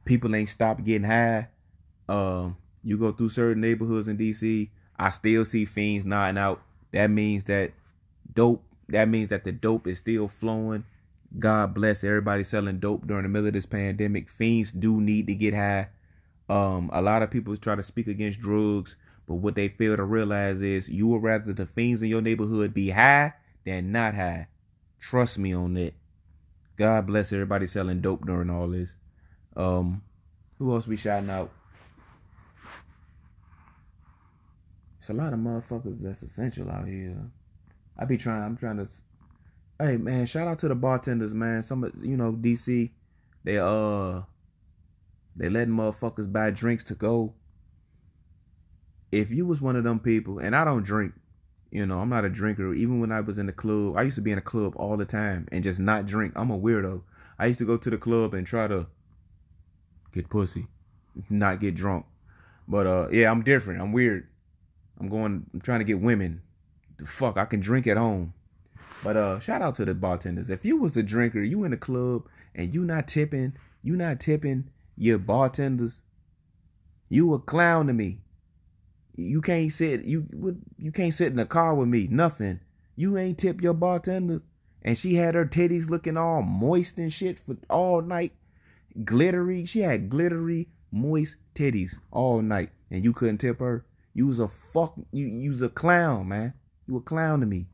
people 0.05 0.35
ain't 0.37 0.51
stopped 0.51 0.85
getting 0.85 1.09
high. 1.09 1.49
Um, 2.09 2.57
you 2.83 2.99
go 2.99 3.13
through 3.13 3.31
certain 3.31 3.63
neighborhoods 3.63 4.09
in 4.09 4.19
DC, 4.19 4.69
I 4.99 5.11
still 5.11 5.45
see 5.45 5.65
fiends 5.65 6.05
nodding 6.05 6.39
out. 6.39 6.63
That 6.93 7.11
means 7.11 7.45
that 7.45 7.73
dope. 8.35 8.65
That 8.89 9.09
means 9.09 9.29
that 9.29 9.45
the 9.45 9.53
dope 9.53 9.87
is 9.87 9.99
still 9.99 10.29
flowing. 10.29 10.85
God 11.39 11.75
bless 11.75 12.05
everybody 12.05 12.43
selling 12.43 12.81
dope 12.81 13.07
during 13.07 13.23
the 13.23 13.29
middle 13.29 13.49
of 13.49 13.53
this 13.53 13.67
pandemic. 13.67 14.29
Fiends 14.31 14.73
do 14.73 15.01
need 15.01 15.27
to 15.27 15.35
get 15.35 15.55
high. 15.55 15.89
Um, 16.49 16.91
a 16.93 17.03
lot 17.03 17.23
of 17.23 17.31
people 17.31 17.57
try 17.57 17.75
to 17.75 17.83
speak 17.83 18.07
against 18.07 18.41
drugs, 18.41 18.97
but 19.27 19.37
what 19.37 19.55
they 19.55 19.69
fail 19.69 19.97
to 19.97 20.05
realize 20.05 20.63
is 20.63 20.89
you 20.89 21.07
would 21.09 21.23
rather 21.23 21.53
the 21.53 21.67
fiends 21.67 22.03
in 22.03 22.09
your 22.09 22.23
neighborhood 22.23 22.73
be 22.73 22.89
high 22.89 23.35
than 23.65 23.93
not 23.93 24.15
high. 24.15 24.49
Trust 24.99 25.39
me 25.39 25.55
on 25.55 25.75
that. 25.75 25.95
God 26.77 27.07
bless 27.07 27.33
everybody 27.33 27.67
selling 27.67 28.01
dope 28.01 28.25
during 28.25 28.51
all 28.51 28.69
this. 28.69 28.95
Um, 29.57 30.03
who 30.59 30.73
else 30.73 30.87
we 30.87 30.97
shouting 30.97 31.29
out? 31.29 31.51
It's 34.99 35.11
a 35.11 35.13
lot 35.13 35.33
of 35.33 35.39
motherfuckers 35.39 36.01
that's 36.01 36.23
essential 36.23 36.71
out 36.71 36.87
here. 36.87 37.17
I 37.99 38.05
be 38.05 38.17
trying. 38.17 38.43
I'm 38.43 38.57
trying 38.57 38.77
to. 38.77 38.89
Hey 39.81 39.97
man, 39.97 40.27
shout 40.27 40.49
out 40.49 40.59
to 40.61 40.69
the 40.69 40.75
bartenders, 40.75 41.35
man. 41.35 41.63
Some 41.63 41.91
you 42.03 42.17
know 42.17 42.33
DC, 42.33 42.91
they 43.45 43.59
uh, 43.59 44.23
they 45.39 45.49
letting 45.49 45.75
motherfuckers 45.75 46.31
buy 46.31 46.51
drinks 46.51 46.85
to 46.85 46.95
go. 46.95 47.33
If 49.13 49.31
you 49.31 49.47
was 49.47 49.63
one 49.63 49.77
of 49.77 49.85
them 49.85 50.01
people, 50.01 50.39
and 50.39 50.55
I 50.55 50.65
don't 50.65 50.85
drink, 50.85 51.15
you 51.71 51.87
know, 51.87 52.01
I'm 52.01 52.09
not 52.09 52.25
a 52.25 52.29
drinker. 52.29 52.75
Even 52.75 53.01
when 53.01 53.13
I 53.13 53.21
was 53.21 53.39
in 53.39 53.47
the 53.47 53.53
club, 53.53 53.97
I 53.97 54.03
used 54.03 54.17
to 54.17 54.23
be 54.23 54.33
in 54.33 54.39
a 54.39 54.43
club 54.43 54.75
all 54.77 54.97
the 54.97 55.05
time 55.05 55.49
and 55.53 55.63
just 55.63 55.79
not 55.79 56.07
drink. 56.07 56.33
I'm 56.37 56.51
a 56.51 56.59
weirdo. 56.59 57.03
I 57.39 57.47
used 57.47 57.61
to 57.61 57.65
go 57.65 57.77
to 57.77 57.89
the 57.91 57.97
club 57.97 58.35
and 58.35 58.47
try 58.47 58.67
to 58.67 58.87
get 60.13 60.29
pussy, 60.29 60.67
not 61.31 61.61
get 61.61 61.77
drunk. 61.77 62.05
But 62.67 62.87
uh, 62.87 63.09
yeah, 63.13 63.31
I'm 63.31 63.45
different. 63.45 63.81
I'm 63.81 63.93
weird. 63.93 64.29
I'm 64.99 65.09
going. 65.09 65.47
I'm 65.55 65.61
trying 65.61 65.79
to 65.79 65.85
get 65.85 66.01
women. 66.01 66.43
The 66.99 67.07
fuck, 67.07 67.37
I 67.37 67.45
can 67.45 67.61
drink 67.61 67.87
at 67.87 67.97
home. 67.97 68.35
But 69.05 69.17
uh, 69.17 69.39
shout 69.39 69.63
out 69.63 69.77
to 69.77 69.85
the 69.85 69.95
bartenders. 69.95 70.51
If 70.51 70.65
you 70.65 70.79
was 70.79 70.97
a 70.97 71.03
drinker, 71.03 71.41
you 71.41 71.63
in 71.63 71.71
the 71.71 71.77
club 71.77 72.27
and 72.55 72.75
you 72.75 72.85
not 72.85 73.07
tipping, 73.07 73.55
you 73.83 73.95
not 73.95 74.19
tipping 74.19 74.71
your 74.99 75.19
bartenders, 75.19 76.03
you 77.09 77.33
a 77.35 77.39
clown 77.39 77.87
to 77.87 77.93
me. 77.93 78.21
You 79.17 79.41
can't 79.41 79.73
sit 79.73 80.05
you 80.05 80.27
you 80.77 80.93
can't 80.93 81.15
sit 81.15 81.29
in 81.29 81.37
the 81.37 81.47
car 81.47 81.75
with 81.75 81.89
me. 81.89 82.09
Nothing. 82.11 82.61
You 82.97 83.17
ain't 83.17 83.39
tip 83.39 83.63
your 83.63 83.75
bartender, 83.75 84.43
and 84.83 84.99
she 84.99 85.15
had 85.15 85.35
her 85.35 85.47
titties 85.47 85.89
looking 85.89 86.17
all 86.17 86.43
moist 86.43 86.99
and 86.99 87.13
shit 87.13 87.39
for 87.39 87.57
all 87.71 88.03
night, 88.03 88.33
glittery. 89.05 89.65
She 89.65 89.81
had 89.81 90.11
glittery, 90.11 90.69
moist 90.91 91.37
titties 91.55 91.97
all 92.11 92.43
night, 92.43 92.71
and 92.91 93.05
you 93.05 93.13
couldn't 93.13 93.39
tip 93.39 93.61
her. 93.61 93.85
You 94.15 94.27
was 94.27 94.41
a 94.41 94.49
fuck. 94.49 94.95
You 95.13 95.27
you 95.27 95.51
was 95.51 95.63
a 95.63 95.69
clown, 95.69 96.29
man. 96.29 96.55
You 96.87 96.97
a 96.97 97.01
clown 97.01 97.41
to 97.41 97.47
me. 97.47 97.67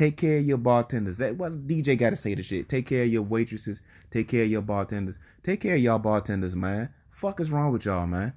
Take 0.00 0.16
care 0.16 0.38
of 0.38 0.46
your 0.46 0.56
bartenders. 0.56 1.18
That 1.18 1.36
what 1.36 1.66
DJ 1.66 1.98
got 1.98 2.08
to 2.08 2.16
say 2.16 2.34
to 2.34 2.42
shit. 2.42 2.70
Take 2.70 2.86
care 2.86 3.02
of 3.02 3.12
your 3.12 3.20
waitresses. 3.20 3.82
Take 4.10 4.28
care 4.28 4.44
of 4.44 4.50
your 4.50 4.62
bartenders. 4.62 5.18
Take 5.42 5.60
care 5.60 5.74
of 5.74 5.82
y'all 5.82 5.98
bartenders, 5.98 6.56
man. 6.56 6.88
Fuck 7.10 7.38
is 7.38 7.50
wrong 7.50 7.70
with 7.70 7.84
y'all, 7.84 8.06
man? 8.06 8.32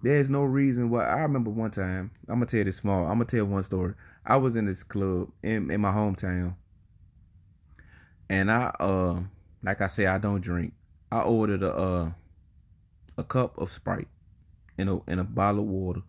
There's 0.00 0.30
no 0.30 0.44
reason 0.44 0.88
why. 0.88 1.04
I 1.04 1.18
remember 1.18 1.50
one 1.50 1.72
time. 1.72 2.10
I'm 2.26 2.36
gonna 2.36 2.46
tell 2.46 2.56
you 2.56 2.64
this 2.64 2.78
small. 2.78 3.02
I'm 3.02 3.18
gonna 3.18 3.26
tell 3.26 3.44
one 3.44 3.64
story. 3.64 3.92
I 4.24 4.38
was 4.38 4.56
in 4.56 4.64
this 4.64 4.82
club 4.82 5.30
in 5.42 5.70
in 5.70 5.82
my 5.82 5.92
hometown, 5.92 6.54
and 8.30 8.50
I 8.50 8.74
uh, 8.80 9.20
like 9.62 9.82
I 9.82 9.88
said, 9.88 10.06
I 10.06 10.16
don't 10.16 10.40
drink. 10.40 10.72
I 11.12 11.20
ordered 11.20 11.64
a 11.64 11.76
uh, 11.76 12.10
a 13.18 13.24
cup 13.24 13.58
of 13.58 13.70
Sprite 13.70 14.08
and 14.78 14.88
a 14.88 15.00
in 15.06 15.18
a 15.18 15.24
bottle 15.24 15.60
of 15.60 15.66
water, 15.66 16.00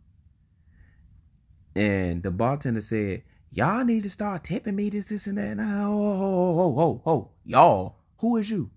and 1.76 2.24
the 2.24 2.32
bartender 2.32 2.80
said, 2.80 3.24
"Y'all 3.58 3.84
need 3.84 4.04
to 4.04 4.10
start 4.10 4.44
tipping 4.44 4.76
me 4.76 4.90
this, 4.92 5.06
this, 5.06 5.26
and 5.26 5.40
that." 5.40 5.48
And 5.48 5.62
I, 5.62 5.84
oh, 5.84 5.90
oh, 5.92 6.60
oh, 6.60 6.80
oh, 6.80 7.02
oh, 7.08 7.32
y'all, 7.44 7.96
who 8.20 8.38
is 8.38 8.52
you? 8.52 8.70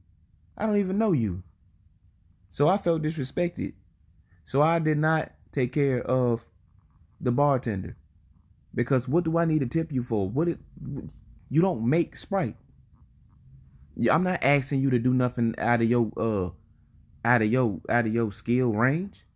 I 0.57 0.65
don't 0.65 0.79
even 0.79 0.97
know 0.97 1.13
you. 1.13 1.43
So 2.51 2.67
I 2.67 2.79
felt 2.79 3.03
disrespected. 3.03 3.75
So 4.47 4.63
I 4.63 4.79
did 4.79 4.97
not 4.97 5.33
take 5.53 5.73
care 5.73 6.03
of 6.03 6.47
the 7.21 7.31
bartender. 7.31 7.95
Because 8.75 9.07
what 9.07 9.25
do 9.25 9.37
I 9.37 9.45
need 9.45 9.61
to 9.61 9.67
tip 9.67 9.93
you 9.93 10.03
for? 10.03 10.29
What 10.29 10.49
it 10.49 10.59
you 11.51 11.61
don't 11.61 11.89
make 11.89 12.17
Sprite. 12.17 12.57
I'm 14.11 14.23
not 14.23 14.43
asking 14.43 14.81
you 14.81 14.91
to 14.91 14.99
do 14.99 15.13
nothing 15.13 15.55
out 15.59 15.83
of 15.83 15.91
your 15.91 16.11
uh 16.17 16.51
out 17.25 17.43
of 17.43 17.53
your 17.53 17.81
out 17.89 18.07
of 18.07 18.15
your 18.15 18.33
skill 18.33 18.73
range. 18.73 19.27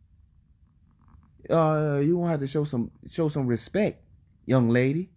Uh 1.51 2.01
you 2.03 2.17
gonna 2.17 2.31
have 2.31 2.41
to 2.41 2.47
show 2.47 2.65
some 2.65 2.91
show 3.09 3.29
some 3.29 3.47
respect, 3.47 4.03
young 4.47 4.71
lady. 4.71 5.11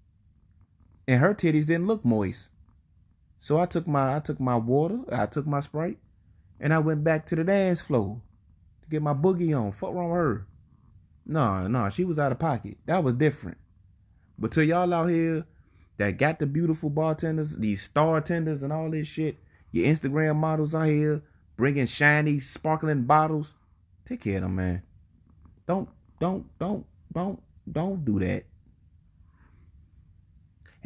And 1.07 1.19
her 1.19 1.33
titties 1.33 1.65
didn't 1.65 1.87
look 1.87 2.03
moist. 2.03 2.49
So 3.37 3.59
I 3.59 3.65
took 3.65 3.87
my 3.87 4.15
I 4.15 4.19
took 4.19 4.39
my 4.39 4.55
water, 4.55 4.99
I 5.11 5.25
took 5.27 5.45
my 5.45 5.59
Sprite, 5.59 5.99
and 6.59 6.73
I 6.73 6.79
went 6.79 7.03
back 7.03 7.25
to 7.27 7.35
the 7.35 7.43
dance 7.43 7.81
floor 7.81 8.21
to 8.81 8.89
get 8.89 9.01
my 9.01 9.13
boogie 9.13 9.57
on. 9.57 9.71
Fuck 9.71 9.93
wrong 9.93 10.09
with 10.09 10.17
her. 10.17 10.47
No, 11.25 11.67
no, 11.67 11.89
she 11.89 12.03
was 12.03 12.19
out 12.19 12.31
of 12.31 12.39
pocket. 12.39 12.77
That 12.85 13.03
was 13.03 13.13
different. 13.13 13.57
But 14.39 14.51
to 14.53 14.65
y'all 14.65 14.93
out 14.93 15.09
here 15.09 15.45
that 15.97 16.17
got 16.17 16.39
the 16.39 16.45
beautiful 16.45 16.89
bartenders, 16.89 17.55
these 17.55 17.81
star 17.81 18.21
tenders 18.21 18.63
and 18.63 18.71
all 18.71 18.89
this 18.89 19.07
shit, 19.07 19.37
your 19.71 19.85
Instagram 19.87 20.37
models 20.37 20.73
out 20.73 20.87
here 20.87 21.21
bringing 21.57 21.85
shiny, 21.85 22.39
sparkling 22.39 23.03
bottles, 23.03 23.53
take 24.07 24.21
care 24.21 24.37
of 24.37 24.43
them, 24.43 24.55
man. 24.55 24.83
Don't, 25.67 25.89
don't, 26.19 26.45
don't, 26.59 26.85
don't, 27.11 27.41
don't 27.69 28.05
do 28.05 28.19
that. 28.19 28.45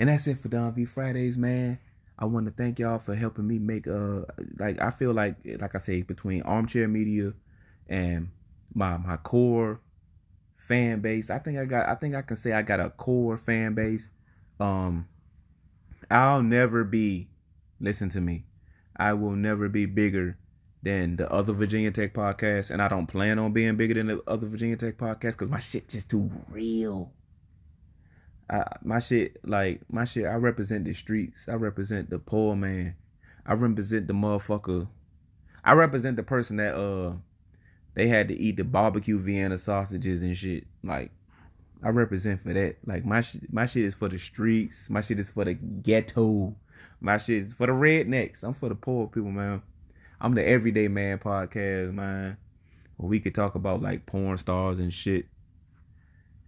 And 0.02 0.10
that's 0.10 0.26
it 0.26 0.40
for 0.40 0.48
Don 0.48 0.74
V 0.74 0.86
Fridays, 0.86 1.38
man. 1.38 1.78
I 2.18 2.26
want 2.26 2.48
to 2.48 2.52
thank 2.52 2.80
y'all 2.80 2.98
for 2.98 3.14
helping 3.14 3.46
me 3.48 3.60
make 3.60 3.86
uh 3.86 4.22
like 4.58 4.82
I 4.82 4.90
feel 4.90 5.14
like 5.14 5.36
like 5.60 5.76
I 5.76 5.78
say 5.78 6.02
between 6.02 6.42
armchair 6.42 6.88
media 6.88 7.34
and 7.88 8.30
my 8.74 8.98
my 8.98 9.18
core 9.18 9.80
fan 10.58 11.02
base. 11.02 11.30
I 11.30 11.38
think 11.38 11.60
I 11.60 11.66
got 11.66 11.88
I 11.88 11.94
think 11.94 12.16
I 12.16 12.24
can 12.24 12.36
say 12.36 12.52
I 12.52 12.64
got 12.64 12.80
a 12.80 12.90
core 12.90 13.38
fan 13.38 13.76
base. 13.76 14.10
Um 14.60 15.08
I'll 16.10 16.42
never 16.42 16.84
be 16.84 17.28
listen 17.80 18.10
to 18.10 18.22
me. 18.22 18.46
I 18.96 19.14
will 19.14 19.36
never 19.36 19.70
be 19.70 19.86
bigger 19.86 20.36
than 20.82 21.18
the 21.18 21.32
other 21.32 21.54
Virginia 21.54 21.92
Tech 21.92 22.16
podcast 22.16 22.72
and 22.72 22.82
I 22.82 22.88
don't 22.88 23.06
plan 23.06 23.38
on 23.38 23.54
being 23.54 23.76
bigger 23.76 23.94
than 23.94 24.08
the 24.08 24.24
other 24.26 24.48
Virginia 24.48 24.78
Tech 24.78 24.98
podcast 24.98 25.38
cuz 25.38 25.48
my 25.48 25.60
shit 25.60 25.90
just 25.90 26.10
too 26.10 26.32
real. 26.50 27.14
I, 28.52 28.66
my 28.84 29.00
shit 29.00 29.38
like 29.48 29.82
my 29.90 30.04
shit 30.04 30.26
I 30.26 30.36
represent 30.36 30.84
the 30.84 30.94
streets. 30.94 31.48
I 31.48 31.54
represent 31.54 32.10
the 32.10 32.20
poor 32.20 32.56
man. 32.56 32.96
I 33.46 33.54
represent 33.54 34.08
the 34.08 34.14
motherfucker. 34.14 34.88
I 35.64 35.74
represent 35.74 36.18
the 36.18 36.24
person 36.24 36.58
that 36.58 36.76
uh 36.76 37.14
they 37.94 38.08
had 38.08 38.28
to 38.28 38.38
eat 38.38 38.58
the 38.58 38.64
barbecue 38.66 39.20
Vienna 39.20 39.58
sausages 39.58 40.22
and 40.22 40.36
shit. 40.36 40.66
Like 40.84 41.12
I 41.82 41.90
represent 41.90 42.44
for 42.44 42.54
that. 42.54 42.76
Like 42.86 43.06
my 43.06 43.22
shit, 43.22 43.52
my 43.54 43.66
shit 43.66 43.86
is 43.86 43.96
for 43.96 44.10
the 44.10 44.20
streets. 44.20 44.90
My 44.90 45.00
shit 45.00 45.20
is 45.20 45.32
for 45.32 45.46
the 45.46 45.54
ghetto. 45.54 46.54
My 47.00 47.18
shit 47.18 47.44
is 47.44 47.54
for 47.54 47.68
the 47.68 47.74
rednecks. 47.74 48.44
I'm 48.44 48.54
for 48.54 48.68
the 48.70 48.76
poor 48.76 49.08
people, 49.08 49.32
man. 49.32 49.62
I'm 50.20 50.36
the 50.36 50.46
everyday 50.46 50.90
man 50.90 51.20
podcast, 51.20 51.94
man. 51.94 52.38
Where 52.98 53.10
we 53.10 53.22
could 53.22 53.34
talk 53.34 53.56
about 53.56 53.82
like 53.82 54.06
porn 54.06 54.38
stars 54.38 54.80
and 54.80 54.94
shit. 54.94 55.26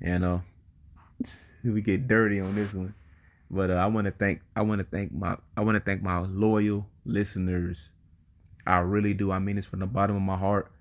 You 0.01 0.19
know, 0.19 0.43
we 1.71 1.81
get 1.81 2.07
dirty 2.07 2.39
on 2.39 2.55
this 2.55 2.73
one. 2.73 2.93
But 3.49 3.71
uh, 3.71 3.75
I 3.75 3.85
want 3.87 4.05
to 4.05 4.11
thank 4.11 4.41
I 4.55 4.61
want 4.63 4.79
to 4.79 4.85
thank 4.85 5.11
my 5.11 5.37
I 5.55 5.61
want 5.61 5.75
to 5.75 5.83
thank 5.83 6.01
my 6.01 6.19
loyal 6.19 6.87
listeners. 7.05 7.91
I 8.65 8.79
really 8.79 9.13
do. 9.13 9.31
I 9.31 9.39
mean 9.39 9.57
this 9.57 9.65
from 9.65 9.79
the 9.79 9.85
bottom 9.85 10.15
of 10.15 10.21
my 10.21 10.37
heart. 10.37 10.71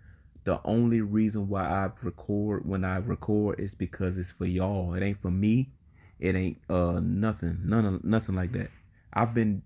The 0.44 0.60
only 0.64 1.00
reason 1.00 1.48
why 1.48 1.62
I 1.62 1.90
record 2.02 2.66
when 2.66 2.84
I 2.84 2.98
record 2.98 3.60
is 3.60 3.74
because 3.74 4.18
it's 4.18 4.32
for 4.32 4.46
y'all. 4.46 4.94
It 4.94 5.02
ain't 5.02 5.18
for 5.18 5.30
me. 5.30 5.70
It 6.18 6.34
ain't 6.34 6.58
uh 6.68 7.00
nothing. 7.02 7.58
None 7.64 7.84
of 7.84 8.04
nothing 8.04 8.34
like 8.34 8.52
that. 8.52 8.70
I've 9.12 9.34
been 9.34 9.62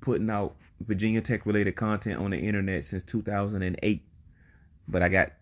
putting 0.00 0.30
out 0.30 0.56
Virginia 0.80 1.20
Tech 1.20 1.46
related 1.46 1.76
content 1.76 2.18
on 2.20 2.30
the 2.30 2.38
internet 2.38 2.84
since 2.84 3.04
2008. 3.04 4.02
But 4.88 5.02
I 5.02 5.08
got 5.08 5.32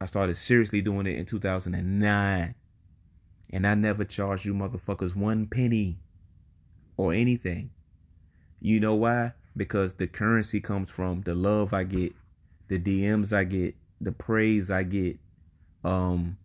I 0.00 0.06
started 0.06 0.36
seriously 0.36 0.80
doing 0.80 1.06
it 1.06 1.16
in 1.16 1.26
2009. 1.26 2.54
And 3.54 3.68
I 3.68 3.76
never 3.76 4.04
charged 4.04 4.44
you 4.44 4.52
motherfuckers 4.52 5.14
one 5.14 5.46
penny 5.46 5.96
or 6.96 7.14
anything. 7.14 7.70
You 8.60 8.80
know 8.80 8.96
why? 8.96 9.32
Because 9.56 9.94
the 9.94 10.08
currency 10.08 10.60
comes 10.60 10.90
from 10.90 11.20
the 11.20 11.36
love 11.36 11.72
I 11.72 11.84
get, 11.84 12.12
the 12.66 12.80
DMs 12.80 13.32
I 13.32 13.44
get, 13.44 13.76
the 14.00 14.10
praise 14.10 14.72
I 14.72 14.82
get. 14.82 15.18
Um 15.84 16.36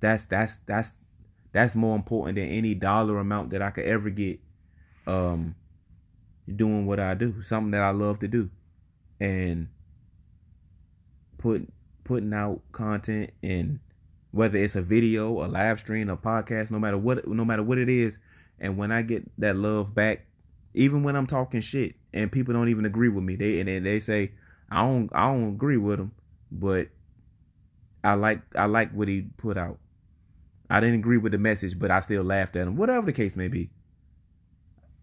that's 0.00 0.24
that's 0.24 0.56
that's 0.66 0.94
that's 1.52 1.76
more 1.76 1.94
important 1.94 2.34
than 2.34 2.48
any 2.48 2.74
dollar 2.74 3.18
amount 3.18 3.50
that 3.50 3.62
I 3.62 3.70
could 3.70 3.84
ever 3.84 4.10
get 4.10 4.40
um 5.06 5.54
doing 6.56 6.86
what 6.86 6.98
I 6.98 7.14
do, 7.14 7.40
something 7.40 7.70
that 7.70 7.82
I 7.82 7.90
love 7.90 8.18
to 8.18 8.26
do. 8.26 8.50
And 9.20 9.68
put 11.38 11.72
putting 12.02 12.32
out 12.34 12.62
content 12.72 13.30
and 13.44 13.78
whether 14.32 14.58
it's 14.58 14.76
a 14.76 14.82
video, 14.82 15.44
a 15.44 15.46
live 15.46 15.78
stream, 15.78 16.08
a 16.08 16.16
podcast, 16.16 16.70
no 16.70 16.78
matter 16.78 16.98
what 16.98 17.26
no 17.28 17.44
matter 17.44 17.62
what 17.62 17.78
it 17.78 17.88
is, 17.88 18.18
and 18.58 18.76
when 18.76 18.90
I 18.90 19.02
get 19.02 19.30
that 19.38 19.56
love 19.56 19.94
back, 19.94 20.26
even 20.74 21.02
when 21.02 21.14
I'm 21.14 21.26
talking 21.26 21.60
shit 21.60 21.94
and 22.12 22.32
people 22.32 22.52
don't 22.54 22.68
even 22.68 22.84
agree 22.84 23.08
with 23.08 23.22
me, 23.22 23.36
they 23.36 23.60
and 23.60 23.86
they 23.86 24.00
say 24.00 24.32
I 24.70 24.80
don't 24.82 25.10
I 25.12 25.30
don't 25.30 25.48
agree 25.48 25.76
with 25.76 25.98
them, 25.98 26.12
but 26.50 26.88
I 28.02 28.14
like 28.14 28.40
I 28.56 28.64
like 28.64 28.90
what 28.92 29.08
he 29.08 29.22
put 29.36 29.56
out. 29.56 29.78
I 30.70 30.80
didn't 30.80 30.96
agree 30.96 31.18
with 31.18 31.32
the 31.32 31.38
message, 31.38 31.78
but 31.78 31.90
I 31.90 32.00
still 32.00 32.24
laughed 32.24 32.56
at 32.56 32.66
him. 32.66 32.76
Whatever 32.76 33.04
the 33.04 33.12
case 33.12 33.36
may 33.36 33.48
be. 33.48 33.70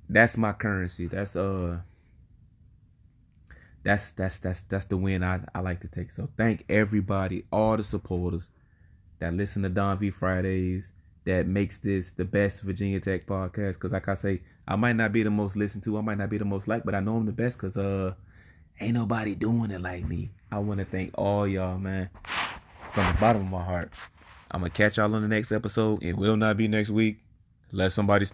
That's 0.09 0.37
my 0.37 0.53
currency. 0.53 1.05
That's 1.05 1.35
uh 1.35 1.77
that's 3.83 4.11
that's 4.13 4.39
that's 4.39 4.63
that's 4.63 4.85
the 4.85 4.97
win 4.97 5.23
I, 5.23 5.41
I 5.53 5.59
like 5.59 5.81
to 5.81 5.87
take. 5.87 6.09
So 6.09 6.27
thank 6.35 6.65
everybody, 6.67 7.45
all 7.51 7.77
the 7.77 7.83
supporters 7.83 8.49
that 9.19 9.33
listen 9.33 9.63
to 9.63 9.69
Don 9.69 9.97
V 9.97 10.11
Fridays, 10.11 10.91
that 11.25 11.47
makes 11.47 11.79
this 11.79 12.11
the 12.11 12.25
best 12.25 12.61
Virginia 12.61 12.99
Tech 12.99 13.25
podcast. 13.25 13.79
Cause 13.79 13.91
like 13.91 14.07
I 14.07 14.15
say, 14.15 14.41
I 14.67 14.75
might 14.75 14.95
not 14.95 15.11
be 15.11 15.23
the 15.23 15.29
most 15.29 15.55
listened 15.55 15.83
to, 15.83 15.97
I 15.97 16.01
might 16.01 16.17
not 16.17 16.29
be 16.29 16.37
the 16.37 16.45
most 16.45 16.67
liked, 16.67 16.85
but 16.85 16.95
I 16.95 16.99
know 16.99 17.15
I'm 17.15 17.25
the 17.25 17.31
best 17.31 17.59
cause 17.59 17.77
uh 17.77 18.13
ain't 18.79 18.93
nobody 18.93 19.35
doing 19.35 19.71
it 19.71 19.81
like 19.81 20.07
me. 20.07 20.31
I 20.51 20.59
wanna 20.59 20.85
thank 20.85 21.11
all 21.17 21.47
y'all, 21.47 21.77
man. 21.77 22.09
From 22.91 23.05
the 23.13 23.19
bottom 23.19 23.43
of 23.43 23.51
my 23.51 23.63
heart. 23.63 23.91
I'm 24.51 24.61
gonna 24.61 24.71
catch 24.71 24.97
y'all 24.97 25.13
on 25.13 25.21
the 25.21 25.27
next 25.27 25.51
episode. 25.51 26.03
It 26.03 26.17
will 26.17 26.37
not 26.37 26.57
be 26.57 26.67
next 26.67 26.89
week. 26.89 27.19
Let 27.71 27.91
somebody 27.91 28.25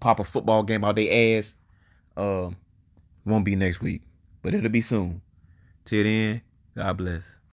pop 0.00 0.20
a 0.20 0.24
football 0.24 0.62
game 0.62 0.84
out 0.84 0.96
their 0.96 1.38
ass. 1.38 1.56
Um, 2.16 2.56
won't 3.24 3.44
be 3.44 3.56
next 3.56 3.80
week, 3.80 4.02
but 4.42 4.54
it'll 4.54 4.68
be 4.70 4.82
soon. 4.82 5.22
Till 5.84 6.04
then, 6.04 6.42
God 6.76 6.96
bless. 6.98 7.38